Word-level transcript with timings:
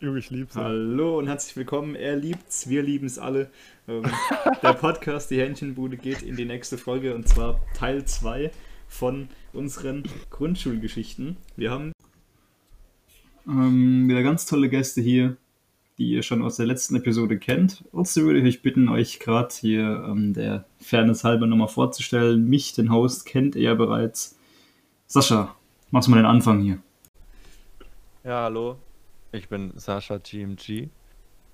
Junge, 0.02 0.18
ich 0.20 0.30
lieb's. 0.30 0.56
Hallo 0.56 1.18
und 1.18 1.26
herzlich 1.26 1.56
willkommen. 1.56 1.94
Er 1.94 2.16
liebt's, 2.16 2.70
wir 2.70 2.82
lieben's 2.82 3.18
alle. 3.18 3.50
Ähm, 3.86 4.04
der 4.62 4.72
Podcast 4.72 5.30
Die 5.30 5.38
Hähnchenbude 5.38 5.98
geht 5.98 6.22
in 6.22 6.36
die 6.36 6.46
nächste 6.46 6.78
Folge 6.78 7.14
und 7.14 7.28
zwar 7.28 7.60
Teil 7.74 8.06
2 8.06 8.50
von 8.88 9.28
unseren 9.52 10.04
Grundschulgeschichten. 10.30 11.36
Wir 11.56 11.70
haben 11.70 11.92
ähm, 13.46 14.08
wieder 14.08 14.22
ganz 14.22 14.46
tolle 14.46 14.70
Gäste 14.70 15.02
hier, 15.02 15.36
die 15.98 16.12
ihr 16.12 16.22
schon 16.22 16.40
aus 16.40 16.56
der 16.56 16.64
letzten 16.64 16.96
Episode 16.96 17.38
kennt. 17.38 17.84
Also 17.92 18.22
würde 18.22 18.38
ich 18.38 18.46
euch 18.46 18.62
bitten, 18.62 18.88
euch 18.88 19.20
gerade 19.20 19.54
hier 19.54 20.06
ähm, 20.08 20.32
der 20.32 20.64
Fairness 20.80 21.24
halber 21.24 21.46
nochmal 21.46 21.68
vorzustellen. 21.68 22.48
Mich, 22.48 22.72
den 22.72 22.90
Host, 22.90 23.26
kennt 23.26 23.54
ihr 23.54 23.62
ja 23.62 23.74
bereits. 23.74 24.38
Sascha, 25.06 25.54
machst 25.90 26.08
mal 26.08 26.16
den 26.16 26.24
Anfang 26.24 26.62
hier. 26.62 26.78
Ja, 28.24 28.44
hallo. 28.44 28.78
Ich 29.32 29.48
bin 29.48 29.72
Sascha 29.76 30.18
GMG. 30.18 30.88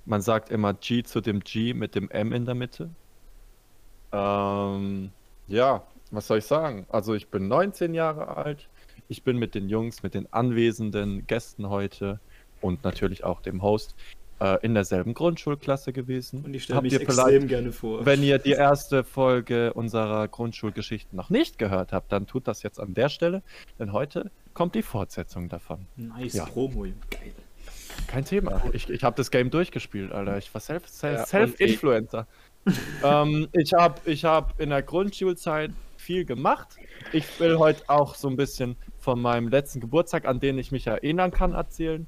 Man 0.07 0.23
sagt 0.23 0.51
immer 0.51 0.73
G 0.75 1.03
zu 1.03 1.21
dem 1.21 1.41
G 1.41 1.75
mit 1.75 1.95
dem 1.95 2.11
M 2.11 2.33
in 2.33 2.47
der 2.47 2.55
Mitte. 2.55 2.91
Ähm, 4.13 5.11
ja, 5.47 5.87
was 6.11 6.27
soll 6.27 6.39
ich 6.39 6.45
sagen? 6.45 6.87
Also 6.89 7.15
ich 7.15 7.29
bin 7.29 7.49
19 7.49 7.93
Jahre 7.93 8.37
alt. 8.37 8.69
Ich 9.09 9.25
bin 9.25 9.39
mit 9.39 9.55
den 9.55 9.69
Jungs, 9.69 10.03
mit 10.03 10.15
den 10.15 10.33
anwesenden 10.33 11.27
Gästen 11.27 11.69
heute 11.69 12.21
und 12.61 12.83
natürlich 12.85 13.25
auch 13.25 13.41
dem 13.41 13.63
Host 13.63 13.95
äh, 14.41 14.59
in 14.65 14.75
derselben 14.75 15.13
Grundschulklasse 15.15 15.93
gewesen. 15.93 16.45
Und 16.45 16.55
ich 16.55 16.65
stelle 16.65 16.83
mich 16.83 16.95
extrem 16.95 17.47
gerne 17.47 17.73
vor. 17.73 18.07
Wenn 18.07 18.23
ihr 18.23 18.39
die 18.39 18.53
erste 18.53 19.05
Folge 19.05 19.73
unserer 19.75 20.29
Grundschulgeschichten 20.29 21.17
noch 21.17 21.31
nicht 21.31 21.59
gehört 21.59 21.93
habt, 21.93 22.11
dann 22.13 22.27
tut 22.27 22.49
das 22.49 22.63
jetzt 22.63 22.81
an 22.81 22.95
der 22.95 23.09
Stelle, 23.09 23.43
denn 23.79 23.93
heute 23.93 24.31
kommt 24.55 24.75
die 24.75 24.83
Fortsetzung 24.83 25.49
davon. 25.49 25.87
Nice 25.97 26.35
ja. 26.35 26.47
Promo, 26.47 26.83
geil. 27.11 27.35
Kein 28.07 28.25
Thema. 28.25 28.63
Ich, 28.73 28.89
ich 28.89 29.05
habe 29.05 29.17
das 29.17 29.31
Game 29.31 29.51
durchgespielt, 29.51 30.13
Alter. 30.13 30.39
Ich 30.39 30.53
war 30.53 30.61
Self-Influencer. 30.61 32.27
Self 32.67 33.03
ähm, 33.03 33.49
ich 33.53 33.73
habe 33.75 34.01
ich 34.05 34.25
hab 34.25 34.61
in 34.61 34.71
der 34.71 34.83
Grundschulzeit 34.83 35.73
viel 35.97 36.25
gemacht. 36.25 36.69
Ich 37.13 37.39
will 37.41 37.59
heute 37.59 37.83
auch 37.89 38.15
so 38.15 38.29
ein 38.29 38.37
bisschen 38.37 38.77
von 38.99 39.21
meinem 39.21 39.49
letzten 39.49 39.81
Geburtstag, 39.81 40.27
an 40.27 40.41
den 40.41 40.59
ich 40.59 40.73
mich 40.73 40.87
erinnern 40.87 41.31
kann, 41.31 41.53
erzählen. 41.53 42.07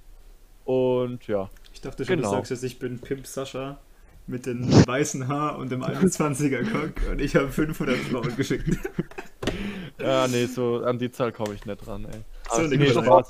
Und 0.64 1.26
ja. 1.26 1.48
Ich 1.72 1.80
dachte 1.80 2.04
schon, 2.04 2.16
genau. 2.16 2.30
du 2.30 2.36
sagst 2.36 2.50
jetzt, 2.50 2.64
ich 2.64 2.78
bin 2.78 2.98
Pimp 2.98 3.26
Sascha 3.26 3.78
mit 4.26 4.46
dem 4.46 4.68
weißen 4.86 5.28
Haar 5.28 5.58
und 5.58 5.70
dem 5.70 5.82
21er 5.84 6.70
Cock 6.70 7.10
und 7.10 7.20
ich 7.20 7.34
habe 7.36 7.48
500 7.48 7.96
Frauen 7.96 8.36
geschickt. 8.36 8.78
Ja, 10.00 10.28
nee, 10.28 10.46
so 10.46 10.82
an 10.84 10.98
die 10.98 11.10
Zahl 11.10 11.32
komme 11.32 11.54
ich 11.54 11.66
nicht 11.66 11.86
dran, 11.86 12.06
ey. 12.06 12.20
So, 12.50 12.62
Nikolai. 12.62 13.22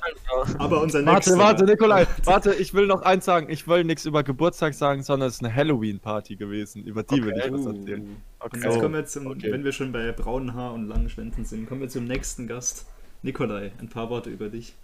Aber 0.59 0.83
unser 0.83 1.01
nächster. 1.03 1.37
Warte, 1.37 1.39
warte, 1.39 1.65
Nikolai, 1.65 2.07
warte, 2.25 2.55
ich 2.55 2.75
will 2.75 2.87
noch 2.87 3.03
eins 3.03 3.25
sagen. 3.25 3.49
Ich 3.51 3.67
will 3.67 3.85
nichts 3.85 4.05
über 4.05 4.23
Geburtstag 4.23 4.75
sagen, 4.75 5.03
sondern 5.03 5.29
es 5.29 5.37
ist 5.37 5.45
eine 5.45 5.55
Halloween-Party 5.55 6.37
gewesen. 6.37 6.85
Über 6.85 7.03
die 7.03 7.15
okay. 7.15 7.25
will 7.25 7.43
ich 7.45 7.53
was 7.53 7.67
erzählen. 7.67 8.23
Okay. 8.41 8.61
Jetzt 8.63 8.81
kommen 8.81 8.95
wir 8.95 9.05
zum, 9.07 9.27
okay. 9.27 9.51
wenn 9.51 9.65
wir 9.65 9.73
schon 9.73 9.93
bei 9.93 10.13
braunen 10.13 10.55
Haar 10.55 10.75
und 10.75 10.87
langen 10.87 11.09
Schwänzen 11.09 11.45
sind, 11.45 11.67
kommen 11.69 11.81
wir 11.81 11.89
zum 11.89 12.05
nächsten 12.05 12.47
Gast. 12.47 12.87
Nikolai, 13.23 13.73
ein 13.81 13.89
paar 13.89 14.11
Worte 14.11 14.31
über 14.31 14.49
dich. 14.49 14.75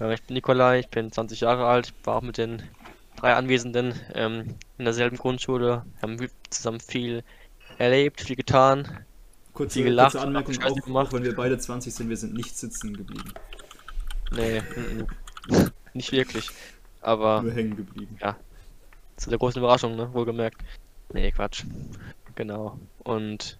Ja, 0.00 0.10
ich 0.10 0.22
bin 0.22 0.34
Nikolai, 0.34 0.80
ich 0.80 0.88
bin 0.88 1.10
20 1.10 1.40
Jahre 1.40 1.66
alt, 1.66 1.94
war 2.04 2.16
auch 2.16 2.22
mit 2.22 2.38
den 2.38 2.62
drei 3.16 3.34
Anwesenden 3.34 3.94
ähm, 4.14 4.54
in 4.76 4.84
derselben 4.84 5.16
Grundschule, 5.16 5.84
haben 6.02 6.18
zusammen 6.50 6.80
viel 6.80 7.24
erlebt, 7.78 8.20
viel 8.20 8.36
getan, 8.36 8.86
Kurze, 9.58 9.82
gelacht. 9.82 10.12
Kurze 10.12 10.24
Anmerkung 10.24 10.62
auch, 10.62 10.76
gemacht. 10.76 11.08
auch 11.08 11.12
wenn 11.14 11.24
wir 11.24 11.34
beide 11.34 11.58
20 11.58 11.92
sind, 11.92 12.08
wir 12.08 12.16
sind 12.16 12.32
nicht 12.32 12.56
sitzen 12.56 12.96
geblieben. 12.96 13.34
Nee, 14.30 14.62
nicht 15.94 16.12
wirklich. 16.12 16.50
Aber. 17.00 17.42
Nur 17.42 17.50
hängen 17.50 17.76
geblieben. 17.76 18.16
Ja. 18.20 18.36
Zu 19.16 19.30
der 19.30 19.38
großen 19.40 19.58
Überraschung, 19.58 19.96
ne? 19.96 20.14
Wohlgemerkt. 20.14 20.62
Nee, 21.12 21.32
Quatsch. 21.32 21.64
Genau. 22.36 22.78
Und 22.98 23.58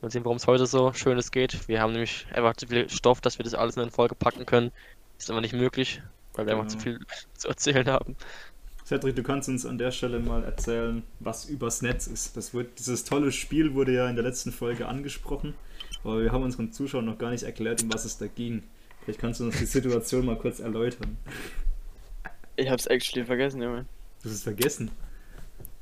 mal 0.00 0.10
sehen, 0.10 0.24
warum 0.24 0.38
es 0.38 0.46
heute 0.46 0.64
so 0.64 0.94
schönes 0.94 1.30
geht. 1.30 1.68
Wir 1.68 1.82
haben 1.82 1.92
nämlich 1.92 2.26
einfach 2.32 2.56
zu 2.56 2.66
viel 2.66 2.88
Stoff, 2.88 3.20
dass 3.20 3.36
wir 3.38 3.44
das 3.44 3.52
alles 3.52 3.76
in 3.76 3.82
eine 3.82 3.90
Folge 3.90 4.14
packen 4.14 4.46
können. 4.46 4.72
Ist 5.18 5.30
aber 5.30 5.42
nicht 5.42 5.52
möglich, 5.52 6.00
weil 6.32 6.46
wir 6.46 6.54
genau. 6.54 6.62
einfach 6.62 6.78
zu 6.78 6.82
viel 6.82 7.00
zu 7.34 7.48
erzählen 7.48 7.86
haben. 7.88 8.16
Cedric, 8.86 9.16
du 9.16 9.24
kannst 9.24 9.48
uns 9.48 9.66
an 9.66 9.78
der 9.78 9.90
Stelle 9.90 10.20
mal 10.20 10.44
erzählen, 10.44 11.02
was 11.18 11.46
übers 11.46 11.82
Netz 11.82 12.06
ist. 12.06 12.36
Das 12.36 12.54
wird, 12.54 12.78
dieses 12.78 13.02
tolle 13.02 13.32
Spiel 13.32 13.74
wurde 13.74 13.92
ja 13.92 14.08
in 14.08 14.14
der 14.14 14.24
letzten 14.24 14.52
Folge 14.52 14.86
angesprochen, 14.86 15.54
aber 16.04 16.22
wir 16.22 16.30
haben 16.30 16.44
unseren 16.44 16.72
Zuschauern 16.72 17.04
noch 17.04 17.18
gar 17.18 17.30
nicht 17.30 17.42
erklärt, 17.42 17.82
um 17.82 17.92
was 17.92 18.04
es 18.04 18.16
da 18.16 18.28
ging. 18.28 18.62
Vielleicht 19.02 19.18
kannst 19.18 19.40
du 19.40 19.44
uns 19.44 19.58
die 19.58 19.64
Situation 19.66 20.24
mal 20.24 20.38
kurz 20.38 20.60
erläutern. 20.60 21.18
Ich 22.54 22.70
hab's 22.70 22.86
actually 22.86 23.26
vergessen, 23.26 23.60
Junge. 23.60 23.86
Du 24.22 24.28
hast 24.28 24.36
es 24.36 24.42
vergessen? 24.44 24.92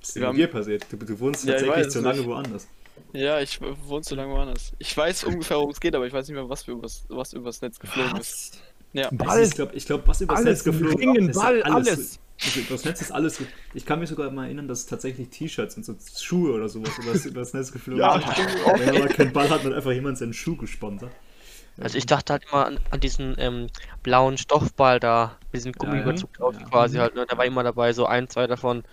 Was 0.01 0.09
ist 0.09 0.17
denn 0.17 0.27
mit 0.29 0.39
dir 0.39 0.47
passiert? 0.47 0.87
Du, 0.91 0.97
du 0.97 1.21
wohnst 1.21 1.45
ja, 1.45 1.59
tatsächlich 1.59 1.91
zu 1.91 2.01
lange 2.01 2.21
nicht. 2.21 2.27
woanders. 2.27 2.69
Ja, 3.13 3.39
ich 3.39 3.61
wohne 3.61 4.03
zu 4.03 4.15
lange 4.15 4.33
woanders. 4.33 4.73
Ich 4.79 4.97
weiß 4.97 5.25
ungefähr, 5.25 5.59
worum 5.59 5.71
es 5.71 5.81
geht, 5.81 5.95
aber 5.95 6.07
ich 6.07 6.13
weiß 6.13 6.27
nicht 6.27 6.37
mehr, 6.37 6.49
was, 6.49 6.67
übers, 6.67 7.05
was 7.09 7.35
übers 7.35 7.61
Netz 7.61 7.79
geflogen 7.79 8.15
was? 8.15 8.31
ist. 8.31 8.63
Ja. 8.95 9.11
Ball. 9.13 9.43
Ich 9.43 9.51
glaube, 9.51 9.75
ich 9.75 9.85
glaub, 9.85 10.09
was 10.09 10.23
übers 10.23 10.39
alles, 10.39 10.65
Netz 10.65 10.65
geflogen 10.65 11.29
ist. 11.29 11.37
Ball, 11.37 11.63
alles. 11.63 11.89
alles. 11.89 12.21
Also 12.43 12.61
übers 12.61 12.85
Netz 12.85 13.01
ist 13.01 13.13
alles. 13.13 13.41
Ich 13.75 13.87
kann 13.87 14.01
mich 14.01 14.09
sogar 14.09 14.31
mal 14.31 14.47
erinnern, 14.47 14.69
dass 14.69 14.87
tatsächlich 14.87 15.29
T-Shirts 15.31 15.77
und 15.77 15.85
so 15.85 15.95
Schuhe 16.17 16.53
oder 16.53 16.69
sowas 16.69 16.99
übers, 16.99 17.27
übers 17.27 17.55
Netz 17.55 17.73
geflogen 17.73 18.03
ja, 18.03 18.21
sind. 18.21 18.87
Wenn 18.87 18.99
man 18.99 19.09
keinen 19.09 19.33
Ball 19.33 19.49
hat, 19.49 19.65
hat 19.65 19.73
einfach 19.73 19.93
jemand 19.93 20.19
seinen 20.19 20.35
Schuh 20.35 20.57
gesponsert. 20.57 21.13
Also 21.79 21.99
ich 21.99 22.07
dachte 22.07 22.33
halt 22.33 22.45
immer 22.51 22.67
an, 22.67 22.81
an 22.91 23.01
diesen 23.01 23.35
ähm, 23.39 23.67
blauen 24.03 24.39
Stoffball 24.39 25.01
da, 25.01 25.37
mit 25.53 25.61
diesem 25.61 25.73
Gummiüberzug 25.73 26.31
ja, 26.35 26.39
drauf 26.39 26.57
ja. 26.61 26.67
quasi 26.69 26.99
halt, 26.99 27.15
ne? 27.15 27.27
Da 27.29 27.37
war 27.37 27.45
immer 27.45 27.65
dabei, 27.65 27.93
so 27.93 28.07
ein, 28.07 28.29
zwei 28.29 28.47
davon. 28.47 28.85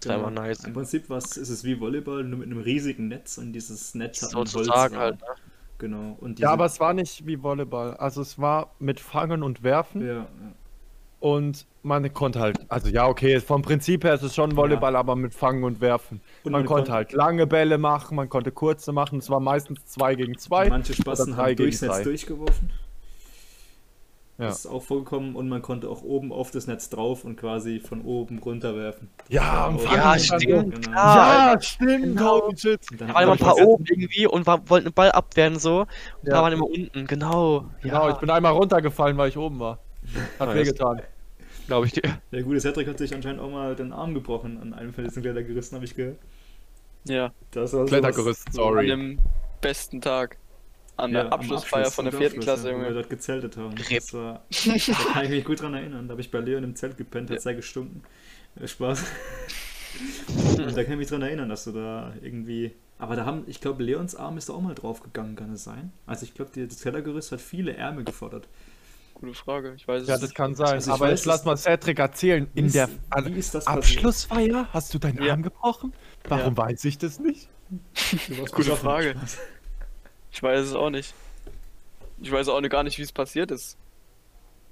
Das 0.00 0.12
genau. 0.12 0.24
war 0.24 0.32
immer 0.32 0.40
nice. 0.42 0.64
Im 0.64 0.72
Prinzip 0.72 1.08
was, 1.08 1.36
ist 1.36 1.48
es 1.48 1.64
wie 1.64 1.80
Volleyball, 1.80 2.24
nur 2.24 2.40
mit 2.40 2.48
einem 2.48 2.60
riesigen 2.60 3.08
Netz 3.08 3.38
und 3.38 3.52
dieses 3.52 3.94
Netz 3.94 4.22
hat 4.22 4.30
Sozusagen 4.30 4.96
halt, 4.96 5.20
ne? 5.20 5.26
Genau. 5.78 6.16
Und 6.20 6.40
ja, 6.40 6.50
aber 6.50 6.66
es 6.66 6.80
war 6.80 6.92
nicht 6.92 7.24
wie 7.26 7.40
Volleyball. 7.40 7.96
Also 7.96 8.20
es 8.20 8.38
war 8.38 8.74
mit 8.80 8.98
Fangen 8.98 9.44
und 9.44 9.62
Werfen. 9.62 10.04
Ja, 10.04 10.14
ja. 10.14 10.28
Und 11.20 11.66
man 11.82 12.12
konnte 12.12 12.38
halt, 12.38 12.58
also 12.68 12.88
ja, 12.88 13.06
okay, 13.06 13.40
vom 13.40 13.62
Prinzip 13.62 14.04
her 14.04 14.14
ist 14.14 14.22
es 14.22 14.34
schon 14.34 14.56
Volleyball, 14.56 14.92
ja. 14.92 15.00
aber 15.00 15.16
mit 15.16 15.34
Fangen 15.34 15.64
und 15.64 15.80
Werfen. 15.80 16.20
Und 16.44 16.52
man, 16.52 16.60
man 16.60 16.66
konnte 16.66 16.92
halt 16.92 17.12
lange 17.12 17.46
Bälle 17.46 17.78
machen, 17.78 18.16
man 18.16 18.28
konnte 18.28 18.52
kurze 18.52 18.92
machen. 18.92 19.18
Es 19.18 19.28
war 19.28 19.40
meistens 19.40 19.84
2 19.86 20.14
gegen 20.14 20.38
2. 20.38 20.68
Manche 20.68 20.94
Spassen 20.94 21.36
haben 21.36 21.56
Durchsatz 21.56 22.02
durchgeworfen. 22.02 22.70
Ja. 24.38 24.46
Das 24.46 24.60
ist 24.60 24.66
auch 24.66 24.84
vorgekommen 24.84 25.34
und 25.34 25.48
man 25.48 25.62
konnte 25.62 25.88
auch 25.88 26.02
oben 26.02 26.30
auf 26.30 26.52
das 26.52 26.68
Netz 26.68 26.88
drauf 26.88 27.24
und 27.24 27.34
quasi 27.34 27.80
von 27.80 28.02
oben 28.02 28.38
runterwerfen. 28.38 29.10
Ja, 29.28 29.66
und 29.66 29.82
ja, 29.82 30.16
stimmt. 30.16 30.84
Genau. 30.84 30.96
Ja, 30.96 31.56
stimmt. 31.60 32.16
Genau. 32.16 32.48
Shit. 32.54 32.80
Da 32.96 33.12
waren 33.12 33.24
immer 33.24 33.32
ein 33.32 33.38
paar 33.38 33.58
oben 33.58 33.84
irgendwie 33.88 34.28
und 34.28 34.46
war, 34.46 34.60
wollten 34.70 34.90
den 34.90 34.94
Ball 34.94 35.10
abwehren 35.10 35.58
so. 35.58 35.80
Und 35.80 35.88
ja. 36.22 36.34
da 36.34 36.42
waren 36.42 36.52
immer 36.52 36.66
unten, 36.66 37.08
genau. 37.08 37.64
Genau, 37.82 38.08
ja. 38.08 38.10
ich 38.14 38.18
bin 38.18 38.30
einmal 38.30 38.52
runtergefallen, 38.52 39.16
weil 39.16 39.30
ich 39.30 39.36
oben 39.36 39.58
war. 39.58 39.80
Hat 40.38 40.54
wehgetan. 40.54 41.02
Glaube 41.66 41.86
ich 41.86 41.92
dir. 41.92 42.18
Der 42.32 42.42
gute 42.42 42.60
Cedric 42.60 42.88
hat 42.88 42.98
sich 42.98 43.14
anscheinend 43.14 43.40
auch 43.40 43.50
mal 43.50 43.76
den 43.76 43.92
Arm 43.92 44.14
gebrochen 44.14 44.58
an 44.60 44.72
einem 44.72 44.94
Felsen 44.94 45.22
Klettergerüsten, 45.22 45.76
habe 45.76 45.84
ich 45.84 45.94
gehört. 45.94 46.18
Ja. 47.04 47.32
Das 47.50 47.72
war 47.74 47.84
Klettergerüst, 47.86 48.52
sorry. 48.52 48.90
An 48.90 48.98
dem 48.98 49.18
besten 49.60 50.00
Tag. 50.00 50.38
An 50.96 51.12
der 51.12 51.24
ja, 51.24 51.28
Abschlussfeier 51.28 51.80
Abschluss, 51.80 51.94
von 51.94 52.04
der 52.06 52.14
vierten 52.14 52.40
Klasse, 52.40 52.70
Junge. 52.70 52.84
Wo 52.84 52.88
wir 52.88 52.94
dort 52.94 53.10
gezeltet 53.10 53.56
haben. 53.56 53.74
Das 53.76 54.14
war, 54.14 54.42
da 54.50 55.12
kann 55.12 55.24
ich 55.24 55.30
mich 55.30 55.44
gut 55.44 55.60
dran 55.60 55.74
erinnern. 55.74 56.08
Da 56.08 56.12
habe 56.12 56.20
ich 56.20 56.30
bei 56.30 56.40
Leon 56.40 56.64
im 56.64 56.74
Zelt 56.74 56.96
gepennt, 56.96 57.30
hat 57.30 57.36
ja. 57.36 57.40
sehr 57.40 57.54
gestunken. 57.54 58.02
Äh, 58.60 58.66
Spaß. 58.66 59.04
Und 60.58 60.76
da 60.76 60.82
kann 60.82 60.92
ich 60.94 60.98
mich 60.98 61.08
dran 61.08 61.22
erinnern, 61.22 61.48
dass 61.48 61.64
du 61.64 61.72
da 61.72 62.14
irgendwie. 62.22 62.72
Aber 62.98 63.14
da 63.14 63.24
haben, 63.24 63.44
ich 63.46 63.60
glaube, 63.60 63.84
Leons 63.84 64.16
Arm 64.16 64.38
ist 64.38 64.48
da 64.48 64.54
auch 64.54 64.60
mal 64.60 64.74
draufgegangen, 64.74 65.36
kann 65.36 65.52
es 65.52 65.64
sein? 65.64 65.92
Also 66.06 66.24
ich 66.24 66.34
glaube, 66.34 66.50
das 66.66 66.80
Kellergerüst 66.82 67.30
hat 67.30 67.40
viele 67.40 67.74
Ärmel 67.74 68.04
gefordert. 68.04 68.48
Gute 69.20 69.34
Frage, 69.34 69.74
ich 69.76 69.86
weiß 69.88 70.02
es 70.02 70.08
Ja, 70.08 70.16
das 70.16 70.32
kann 70.32 70.54
sein. 70.54 70.74
Also 70.74 70.92
aber 70.92 71.10
jetzt 71.10 71.24
lass 71.24 71.44
mal 71.44 71.56
Cedric 71.56 71.98
erzählen. 71.98 72.48
In 72.54 72.70
der 72.70 72.88
Abschlussfeier 73.10 74.68
hast 74.72 74.94
du 74.94 74.98
deinen 74.98 75.22
ja. 75.22 75.32
Arm 75.32 75.42
gebrochen? 75.42 75.92
Warum 76.28 76.54
ja. 76.54 76.56
weiß 76.56 76.84
ich 76.84 76.98
das 76.98 77.18
nicht? 77.18 77.48
Gute 78.52 78.76
Frage. 78.76 79.16
Ich 80.30 80.42
weiß 80.42 80.66
es 80.66 80.74
auch 80.74 80.90
nicht. 80.90 81.14
Ich 82.20 82.30
weiß 82.30 82.48
auch 82.48 82.62
gar 82.62 82.84
nicht, 82.84 82.98
wie 82.98 83.02
es 83.02 83.12
passiert 83.12 83.50
ist. 83.50 83.76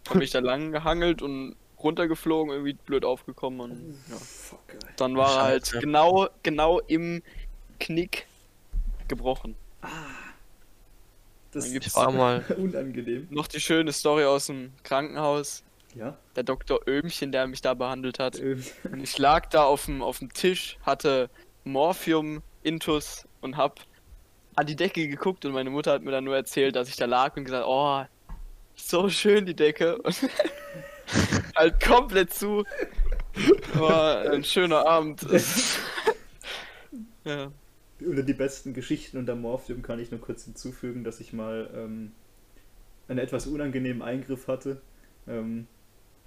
Hab 0.08 0.16
mich 0.16 0.30
da 0.30 0.38
lang 0.38 0.70
gehangelt 0.70 1.22
und 1.22 1.56
runtergeflogen, 1.82 2.52
irgendwie 2.52 2.74
blöd 2.74 3.04
aufgekommen 3.04 3.60
und 3.60 3.98
ja. 4.08 4.16
Dann 4.96 5.16
war 5.16 5.38
er 5.38 5.42
halt 5.44 5.76
genau, 5.80 6.28
genau 6.42 6.80
im 6.80 7.22
Knick 7.80 8.26
gebrochen. 9.08 9.56
Ah. 9.82 10.25
Das 11.56 11.72
gibt 11.72 11.94
war 11.94 12.12
mal 12.12 12.44
unangenehm. 12.58 13.28
Noch 13.30 13.46
die 13.46 13.60
schöne 13.60 13.92
Story 13.92 14.24
aus 14.24 14.46
dem 14.46 14.72
Krankenhaus. 14.82 15.64
Ja. 15.94 16.18
Der 16.34 16.42
Dr. 16.42 16.80
Öhmchen, 16.86 17.32
der 17.32 17.46
mich 17.46 17.62
da 17.62 17.72
behandelt 17.72 18.18
hat. 18.18 18.38
Und 18.38 19.02
ich 19.02 19.16
lag 19.16 19.46
da 19.46 19.64
auf 19.64 19.86
dem, 19.86 20.02
auf 20.02 20.18
dem 20.18 20.32
Tisch, 20.34 20.76
hatte 20.82 21.30
Morphium, 21.64 22.42
Intus 22.62 23.26
und 23.40 23.56
hab 23.56 23.80
an 24.56 24.66
die 24.66 24.76
Decke 24.76 25.08
geguckt 25.08 25.46
und 25.46 25.52
meine 25.52 25.70
Mutter 25.70 25.92
hat 25.92 26.02
mir 26.02 26.10
dann 26.10 26.24
nur 26.24 26.36
erzählt, 26.36 26.76
dass 26.76 26.88
ich 26.88 26.96
da 26.96 27.06
lag 27.06 27.36
und 27.36 27.44
gesagt, 27.44 27.64
oh, 27.66 28.04
so 28.74 29.08
schön 29.08 29.46
die 29.46 29.56
Decke. 29.56 29.96
Und 29.96 30.14
halt 31.56 31.82
komplett 31.82 32.34
zu. 32.34 32.64
War 33.74 34.30
ein 34.30 34.44
schöner 34.44 34.86
Abend. 34.86 35.26
ja. 37.24 37.50
Unter 38.00 38.22
die 38.22 38.34
besten 38.34 38.74
Geschichten 38.74 39.16
unter 39.16 39.34
Morphium 39.34 39.82
kann 39.82 39.98
ich 39.98 40.10
nur 40.10 40.20
kurz 40.20 40.44
hinzufügen, 40.44 41.04
dass 41.04 41.20
ich 41.20 41.32
mal 41.32 41.70
ähm, 41.74 42.12
einen 43.08 43.18
etwas 43.18 43.46
unangenehmen 43.46 44.02
Eingriff 44.02 44.48
hatte. 44.48 44.80
Ähm, 45.26 45.66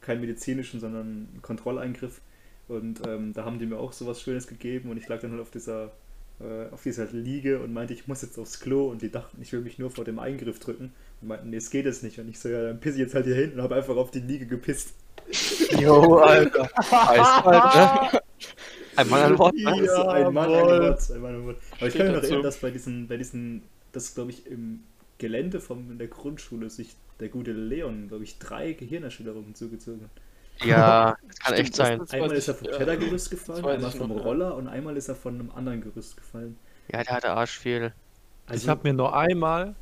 keinen 0.01 0.21
medizinischen, 0.21 0.80
sondern 0.80 1.01
einen 1.01 1.39
Kontrolleingriff. 1.42 2.21
Und 2.68 3.06
ähm, 3.07 3.33
da 3.33 3.45
haben 3.45 3.60
die 3.60 3.66
mir 3.66 3.77
auch 3.77 3.94
sowas 3.94 4.21
Schönes 4.21 4.48
gegeben 4.48 4.92
und 4.92 4.98
ich 4.98 5.07
lag 5.07 5.19
dann 5.21 5.31
halt 5.31 5.42
auf 5.42 5.50
dieser, 5.50 5.92
äh, 6.39 6.69
auf 6.71 6.83
dieser 6.83 7.06
Liege 7.06 7.60
und 7.60 7.74
meinte, 7.74 7.94
ich 7.94 8.07
muss 8.07 8.21
jetzt 8.21 8.38
aufs 8.38 8.60
Klo 8.60 8.89
und 8.89 9.01
die 9.01 9.10
dachten, 9.10 9.42
ich 9.42 9.51
will 9.51 9.62
mich 9.62 9.80
nur 9.80 9.89
vor 9.89 10.06
dem 10.06 10.19
Eingriff 10.19 10.60
drücken 10.60 10.94
und 11.21 11.27
meinten, 11.27 11.50
nee, 11.50 11.57
es 11.57 11.71
geht 11.71 11.86
jetzt 11.86 12.04
nicht. 12.04 12.19
Und 12.19 12.30
ich 12.30 12.39
so, 12.39 12.48
ja, 12.48 12.62
dann 12.62 12.80
pisse 12.80 12.98
ich 12.98 13.01
jetzt 13.01 13.16
halt 13.16 13.25
hier 13.25 13.36
hin 13.36 13.54
und 13.54 13.62
habe 13.62 13.75
einfach 13.75 13.95
auf 13.95 14.12
die 14.12 14.19
Liege 14.19 14.45
gepisst. 14.45 14.94
Jo, 15.80 16.18
Alter. 16.18 16.69
Heißt, 16.92 17.45
Alter. 17.45 18.21
Ein 18.99 19.09
Mann 19.09 19.21
an 19.23 19.39
Wort. 19.39 19.55
Ja, 19.57 19.75
Ja, 19.75 20.07
ein 20.09 20.33
Mann, 20.33 20.49
ein. 20.49 20.55
Wort, 20.81 21.11
ein 21.11 21.21
Mann, 21.21 21.35
ein 21.35 21.45
Wort. 21.45 21.57
Aber 21.77 21.87
ich 21.87 21.93
kann 21.95 22.07
mich 22.07 22.15
noch 22.15 22.23
erinnern, 22.23 22.43
dass 22.43 22.57
bei 22.57 22.71
diesen, 22.71 23.07
bei 23.07 23.17
diesen, 23.17 23.63
das 23.91 24.13
glaube 24.15 24.31
ich 24.31 24.45
im 24.47 24.83
Gelände 25.17 25.59
von 25.59 25.97
der 25.97 26.07
Grundschule 26.07 26.69
sich 26.69 26.95
der 27.19 27.29
gute 27.29 27.51
Leon, 27.51 28.07
glaube 28.07 28.23
ich, 28.23 28.37
drei 28.39 28.73
Gehirnerschütterungen 28.73 29.53
zugezogen 29.55 30.01
hat. 30.03 30.65
Ja, 30.67 31.17
das 31.27 31.39
kann 31.39 31.53
Stimmt, 31.53 31.59
echt 31.67 31.75
sein. 31.75 31.99
das- 31.99 32.07
Das 32.09 32.13
Einmal 32.21 32.31
ist 32.37 32.47
er 32.47 32.55
vom 32.55 32.67
ja. 32.67 32.75
Klettergerüst 32.75 33.29
gefallen, 33.31 33.65
einmal 33.65 33.91
vom 33.91 34.09
noch, 34.09 34.17
ja. 34.17 34.21
Roller 34.23 34.55
und 34.55 34.67
einmal 34.67 34.95
ist 34.97 35.07
er 35.09 35.15
von 35.15 35.35
einem 35.35 35.51
anderen 35.51 35.81
Gerüst 35.81 36.15
gefallen. 36.17 36.57
Ja, 36.91 37.03
der 37.03 37.13
hatte 37.15 37.31
Arsch 37.31 37.57
viel. 37.59 37.93
Also, 38.47 38.63
ich 38.63 38.69
habe 38.69 38.87
mir 38.87 38.93
nur 38.93 39.15
einmal 39.15 39.75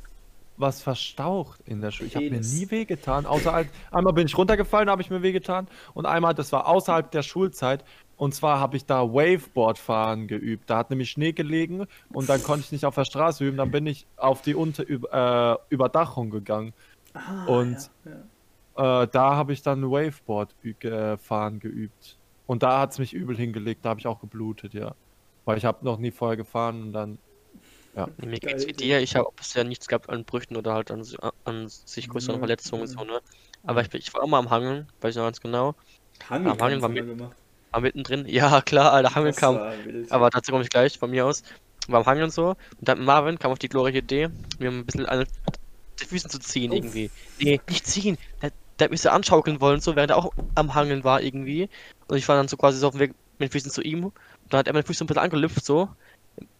was 0.56 0.82
verstaucht 0.82 1.60
in 1.66 1.80
der 1.80 1.92
Schule. 1.92 2.08
Ich 2.08 2.16
habe 2.16 2.28
mir 2.30 2.40
nie 2.40 2.70
wehgetan. 2.70 3.26
Außer 3.26 3.52
halt, 3.52 3.68
einmal 3.92 4.12
bin 4.12 4.26
ich 4.26 4.36
runtergefallen, 4.36 4.90
habe 4.90 5.00
ich 5.02 5.08
mir 5.08 5.22
wehgetan. 5.22 5.68
Und 5.94 6.04
einmal, 6.06 6.34
das 6.34 6.50
war 6.52 6.66
außerhalb 6.66 7.10
der 7.12 7.22
Schulzeit. 7.22 7.84
Und 8.18 8.34
zwar 8.34 8.58
habe 8.60 8.76
ich 8.76 8.84
da 8.84 9.02
Waveboard 9.02 9.78
fahren 9.78 10.26
geübt. 10.26 10.68
Da 10.68 10.76
hat 10.78 10.90
nämlich 10.90 11.08
Schnee 11.10 11.32
gelegen 11.32 11.86
und 12.12 12.28
dann 12.28 12.42
konnte 12.42 12.64
ich 12.66 12.72
nicht 12.72 12.84
auf 12.84 12.96
der 12.96 13.04
Straße 13.04 13.44
üben. 13.46 13.56
Dann 13.56 13.70
bin 13.70 13.86
ich 13.86 14.06
auf 14.16 14.42
die 14.42 14.54
Unter 14.56 14.82
äh, 14.88 15.56
Überdachung 15.70 16.28
gegangen. 16.28 16.74
ah, 17.14 17.44
und- 17.46 17.90
ja, 18.04 18.10
ja. 18.12 19.02
Äh, 19.02 19.08
da 19.10 19.34
habe 19.36 19.52
ich 19.52 19.62
dann 19.62 19.82
Waveboard 19.90 20.54
ü- 20.64 20.74
äh, 20.86 21.16
fahren 21.16 21.58
geübt. 21.60 22.16
Und 22.46 22.62
da 22.62 22.80
hat 22.80 22.92
es 22.92 22.98
mich 22.98 23.12
übel 23.14 23.36
hingelegt. 23.36 23.84
Da 23.84 23.90
habe 23.90 24.00
ich 24.00 24.06
auch 24.06 24.20
geblutet, 24.20 24.74
ja. 24.74 24.94
Weil 25.44 25.56
ich 25.58 25.64
habe 25.64 25.84
noch 25.84 25.98
nie 25.98 26.10
vorher 26.10 26.36
gefahren 26.36 26.82
und 26.82 26.92
dann. 26.92 27.18
Nee, 27.94 28.26
Mir 28.26 28.38
geht's 28.38 28.66
wie 28.66 28.72
dir. 28.72 29.00
Ich 29.00 29.16
habe 29.16 29.28
bisher 29.34 29.64
nichts 29.64 29.88
gehabt 29.88 30.08
an 30.08 30.24
Brüchen 30.24 30.56
oder 30.56 30.74
halt 30.74 30.90
an, 30.92 31.02
an 31.44 31.68
sich 31.68 32.08
größeren 32.08 32.36
Mhm. 32.36 32.40
Verletzungen 32.40 32.86
so, 32.86 33.02
ne? 33.04 33.20
Aber 33.64 33.80
ich, 33.82 33.90
bin- 33.90 34.00
ich 34.00 34.12
war 34.14 34.22
immer 34.22 34.36
am 34.38 34.50
Hangeln, 34.50 34.86
weiß 35.00 35.10
ich 35.14 35.16
noch 35.16 35.24
ganz 35.24 35.40
genau. 35.40 35.74
Hangeln 36.28 36.58
war 36.60 36.70
haben 36.70 36.94
wir 36.94 37.02
mit- 37.04 37.18
gemacht. 37.18 37.36
War 37.70 37.80
mittendrin. 37.80 38.26
Ja, 38.28 38.60
klar, 38.62 38.92
Alter, 38.92 39.14
Hangeln 39.14 39.32
Das 39.32 39.40
kam. 39.40 39.60
Aber 40.10 40.30
dazu 40.30 40.52
komme 40.52 40.64
ich 40.64 40.70
gleich 40.70 40.98
von 40.98 41.10
mir 41.10 41.26
aus. 41.26 41.42
War 41.88 42.00
am 42.00 42.06
Hangeln 42.06 42.30
so. 42.30 42.48
Und 42.50 42.56
dann 42.80 43.04
Marvin 43.04 43.38
kam 43.38 43.50
auf 43.50 43.58
die 43.58 43.68
glorreiche 43.68 43.98
Idee, 43.98 44.28
mir 44.58 44.70
ein 44.70 44.84
bisschen 44.84 45.06
an 45.06 45.26
die 46.00 46.04
Füßen 46.04 46.30
zu 46.30 46.38
ziehen 46.38 46.70
Uff. 46.70 46.78
irgendwie. 46.78 47.10
Nee, 47.40 47.60
nicht 47.68 47.86
ziehen. 47.86 48.18
Der, 48.42 48.52
der 48.78 48.84
hat 48.84 48.90
mich 48.90 49.00
so 49.00 49.10
anschaukeln 49.10 49.60
wollen, 49.60 49.80
so 49.80 49.96
während 49.96 50.10
er 50.10 50.16
auch 50.16 50.32
am 50.54 50.74
Hangeln 50.74 51.04
war 51.04 51.22
irgendwie. 51.22 51.68
Und 52.06 52.16
ich 52.16 52.28
war 52.28 52.36
dann 52.36 52.48
so 52.48 52.56
quasi 52.56 52.78
so 52.78 52.88
auf 52.88 52.94
dem 52.94 53.00
Weg 53.00 53.14
mit 53.38 53.48
den 53.48 53.52
Füßen 53.52 53.70
zu 53.70 53.82
ihm. 53.82 54.04
Und 54.04 54.14
dann 54.50 54.58
hat 54.60 54.66
er 54.66 54.72
meine 54.72 54.84
Füße 54.84 54.98
so 54.98 55.04
ein 55.04 55.06
bisschen 55.08 55.22
angelüpft, 55.22 55.64
so. 55.64 55.88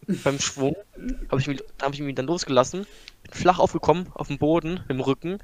Beim 0.07 0.39
Schwung. 0.39 0.75
Hab 1.29 1.39
ich 1.39 1.47
mich, 1.47 1.61
da 1.77 1.85
habe 1.85 1.95
ich 1.95 2.01
mich 2.01 2.15
dann 2.15 2.25
losgelassen. 2.25 2.85
Bin 3.23 3.33
flach 3.33 3.59
aufgekommen, 3.59 4.07
auf 4.13 4.27
dem 4.27 4.37
Boden, 4.37 4.81
dem 4.89 4.99
Rücken. 4.99 5.33
Und 5.33 5.41